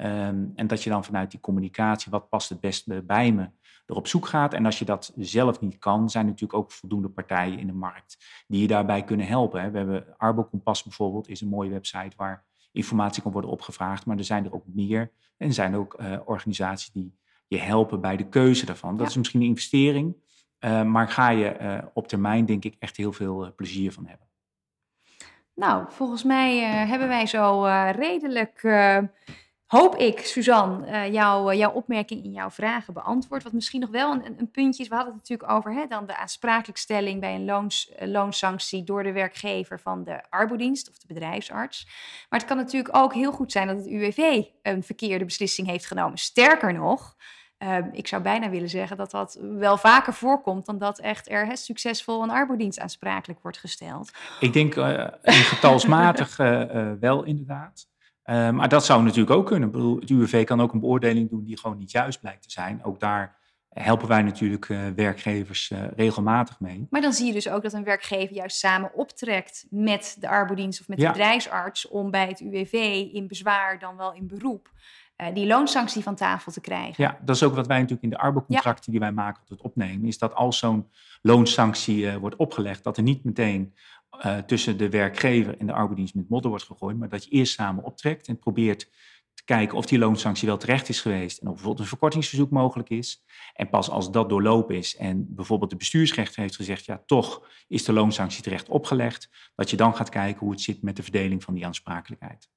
Um, 0.00 0.52
en 0.54 0.66
dat 0.66 0.82
je 0.82 0.90
dan 0.90 1.04
vanuit 1.04 1.30
die 1.30 1.40
communicatie, 1.40 2.10
wat 2.10 2.28
past 2.28 2.48
het 2.48 2.60
beste 2.60 3.02
bij 3.02 3.32
me, 3.32 3.50
er 3.86 3.94
op 3.94 4.06
zoek 4.06 4.26
gaat. 4.26 4.52
En 4.54 4.64
als 4.64 4.78
je 4.78 4.84
dat 4.84 5.12
zelf 5.16 5.60
niet 5.60 5.78
kan, 5.78 6.10
zijn 6.10 6.24
er 6.24 6.30
natuurlijk 6.30 6.58
ook 6.58 6.72
voldoende 6.72 7.08
partijen 7.08 7.58
in 7.58 7.66
de 7.66 7.72
markt 7.72 8.44
die 8.46 8.60
je 8.60 8.66
daarbij 8.66 9.04
kunnen 9.04 9.26
helpen. 9.26 9.62
Hè. 9.62 9.70
We 9.70 9.78
hebben 9.78 10.14
Arbokompas 10.16 10.82
bijvoorbeeld, 10.82 11.28
is 11.28 11.40
een 11.40 11.48
mooie 11.48 11.70
website 11.70 12.16
waar 12.16 12.44
informatie 12.72 13.22
kan 13.22 13.32
worden 13.32 13.50
opgevraagd. 13.50 14.06
Maar 14.06 14.16
er 14.16 14.24
zijn 14.24 14.44
er 14.44 14.54
ook 14.54 14.64
meer. 14.66 15.12
En 15.36 15.46
er 15.46 15.54
zijn 15.54 15.76
ook 15.76 16.00
uh, 16.00 16.18
organisaties 16.24 16.92
die 16.92 17.18
je 17.46 17.58
helpen 17.58 18.00
bij 18.00 18.16
de 18.16 18.28
keuze 18.28 18.66
daarvan. 18.66 18.96
Dat 18.96 19.08
is 19.08 19.16
misschien 19.16 19.40
een 19.40 19.46
investering, 19.46 20.16
uh, 20.60 20.82
maar 20.82 21.08
ga 21.08 21.28
je 21.28 21.58
uh, 21.60 21.78
op 21.94 22.08
termijn 22.08 22.46
denk 22.46 22.64
ik 22.64 22.76
echt 22.78 22.96
heel 22.96 23.12
veel 23.12 23.54
plezier 23.54 23.92
van 23.92 24.06
hebben. 24.06 24.26
Nou, 25.54 25.84
volgens 25.88 26.22
mij 26.22 26.58
hebben 26.86 27.08
wij 27.08 27.26
zo 27.26 27.64
redelijk 27.90 28.62
hoop 29.66 29.96
ik, 29.96 30.18
Suzanne, 30.18 30.86
uh, 30.86 31.12
jou, 31.12 31.52
uh, 31.52 31.58
jouw 31.58 31.72
opmerking 31.72 32.24
in 32.24 32.32
jouw 32.32 32.50
vragen 32.50 32.94
beantwoord. 32.94 33.42
Wat 33.42 33.52
misschien 33.52 33.80
nog 33.80 33.90
wel 33.90 34.12
een, 34.12 34.34
een 34.38 34.50
puntje 34.50 34.82
is. 34.82 34.88
We 34.88 34.94
hadden 34.94 35.14
het 35.14 35.22
natuurlijk 35.22 35.58
over 35.58 35.72
hè, 35.72 35.86
dan 35.86 36.06
de 36.06 36.16
aansprakelijkstelling 36.16 37.20
bij 37.20 37.34
een 37.34 37.44
loons, 37.44 37.90
uh, 38.00 38.08
loonsanctie 38.08 38.84
door 38.84 39.02
de 39.02 39.12
werkgever 39.12 39.80
van 39.80 40.04
de 40.04 40.20
arbodienst 40.30 40.90
of 40.90 40.98
de 40.98 41.06
bedrijfsarts. 41.06 41.84
Maar 42.28 42.38
het 42.38 42.48
kan 42.48 42.56
natuurlijk 42.56 42.96
ook 42.96 43.14
heel 43.14 43.32
goed 43.32 43.52
zijn 43.52 43.66
dat 43.66 43.76
het 43.76 43.86
UWV 43.86 44.42
een 44.62 44.82
verkeerde 44.82 45.24
beslissing 45.24 45.68
heeft 45.68 45.86
genomen. 45.86 46.18
Sterker 46.18 46.72
nog, 46.72 47.16
ehm, 47.58 47.88
ik 47.92 48.06
zou 48.06 48.22
bijna 48.22 48.50
willen 48.50 48.68
zeggen 48.68 48.96
dat 48.96 49.10
dat 49.10 49.38
wel 49.40 49.76
vaker 49.76 50.14
voorkomt 50.14 50.66
dan 50.66 50.78
dat 50.78 50.98
echt 50.98 51.30
er 51.30 51.56
succesvol 51.56 52.22
een 52.22 52.30
arbodienst 52.30 52.80
aansprakelijk 52.80 53.42
wordt 53.42 53.58
gesteld. 53.58 54.10
Ik 54.40 54.52
denk 54.52 54.74
getalsmatig 55.22 56.36
wel 57.00 57.24
inderdaad. 57.24 57.94
Uh, 58.26 58.50
maar 58.50 58.68
dat 58.68 58.84
zou 58.84 59.02
natuurlijk 59.02 59.36
ook 59.36 59.46
kunnen. 59.46 59.68
Ik 59.68 59.74
bedoel, 59.74 60.00
het 60.00 60.10
UWV 60.10 60.44
kan 60.44 60.60
ook 60.60 60.72
een 60.72 60.80
beoordeling 60.80 61.30
doen 61.30 61.44
die 61.44 61.58
gewoon 61.58 61.78
niet 61.78 61.90
juist 61.90 62.20
blijkt 62.20 62.42
te 62.42 62.50
zijn. 62.50 62.84
Ook 62.84 63.00
daar 63.00 63.36
helpen 63.68 64.08
wij 64.08 64.22
natuurlijk 64.22 64.68
uh, 64.68 64.86
werkgevers 64.96 65.70
uh, 65.70 65.78
regelmatig 65.96 66.60
mee. 66.60 66.86
Maar 66.90 67.00
dan 67.00 67.12
zie 67.12 67.26
je 67.26 67.32
dus 67.32 67.48
ook 67.48 67.62
dat 67.62 67.72
een 67.72 67.84
werkgever 67.84 68.34
juist 68.34 68.56
samen 68.56 68.94
optrekt 68.94 69.66
met 69.70 70.16
de 70.20 70.28
arbodienst 70.28 70.80
of 70.80 70.88
met 70.88 70.98
de 70.98 71.06
bedrijfsarts 71.06 71.88
om 71.88 72.10
bij 72.10 72.26
het 72.28 72.40
UWV 72.40 72.72
in 73.12 73.28
bezwaar 73.28 73.78
dan 73.78 73.96
wel 73.96 74.12
in 74.12 74.26
beroep 74.26 74.70
uh, 75.16 75.26
die 75.34 75.46
loonsanctie 75.46 76.02
van 76.02 76.14
tafel 76.14 76.52
te 76.52 76.60
krijgen. 76.60 77.04
Ja, 77.04 77.18
dat 77.24 77.36
is 77.36 77.42
ook 77.42 77.54
wat 77.54 77.66
wij 77.66 77.76
natuurlijk 77.76 78.04
in 78.04 78.10
de 78.10 78.18
arbeidscontracten 78.18 78.92
ja. 78.92 78.98
die 78.98 79.00
wij 79.00 79.12
maken 79.12 79.42
tot 79.44 79.60
opnemen, 79.60 80.06
is 80.06 80.18
dat 80.18 80.34
als 80.34 80.58
zo'n 80.58 80.90
loonsanctie 81.22 82.18
wordt 82.18 82.36
opgelegd, 82.36 82.84
dat 82.84 82.96
er 82.96 83.02
niet 83.02 83.24
meteen 83.24 83.74
uh, 84.24 84.38
tussen 84.38 84.78
de 84.78 84.90
werkgever 84.90 85.58
en 85.58 85.66
de 85.66 85.72
arbeidsdienst 85.72 86.14
met 86.14 86.28
modder 86.28 86.50
wordt 86.50 86.64
gegooid, 86.64 86.98
maar 86.98 87.08
dat 87.08 87.24
je 87.24 87.30
eerst 87.30 87.52
samen 87.52 87.84
optrekt 87.84 88.28
en 88.28 88.38
probeert 88.38 88.90
te 89.34 89.44
kijken 89.44 89.76
of 89.76 89.86
die 89.86 89.98
loonsanctie 89.98 90.48
wel 90.48 90.56
terecht 90.56 90.88
is 90.88 91.00
geweest 91.00 91.38
en 91.38 91.46
of 91.46 91.52
bijvoorbeeld 91.52 91.80
een 91.80 91.88
verkortingsverzoek 91.88 92.50
mogelijk 92.50 92.88
is. 92.88 93.24
En 93.54 93.68
pas 93.68 93.90
als 93.90 94.10
dat 94.10 94.28
doorlopen 94.28 94.76
is 94.76 94.96
en 94.96 95.34
bijvoorbeeld 95.34 95.70
de 95.70 95.76
bestuursrechter 95.76 96.40
heeft 96.40 96.56
gezegd, 96.56 96.84
ja 96.84 97.02
toch 97.06 97.48
is 97.68 97.84
de 97.84 97.92
loonsanctie 97.92 98.42
terecht 98.42 98.68
opgelegd, 98.68 99.30
dat 99.54 99.70
je 99.70 99.76
dan 99.76 99.96
gaat 99.96 100.08
kijken 100.08 100.40
hoe 100.40 100.50
het 100.50 100.60
zit 100.60 100.82
met 100.82 100.96
de 100.96 101.02
verdeling 101.02 101.44
van 101.44 101.54
die 101.54 101.66
aansprakelijkheid. 101.66 102.48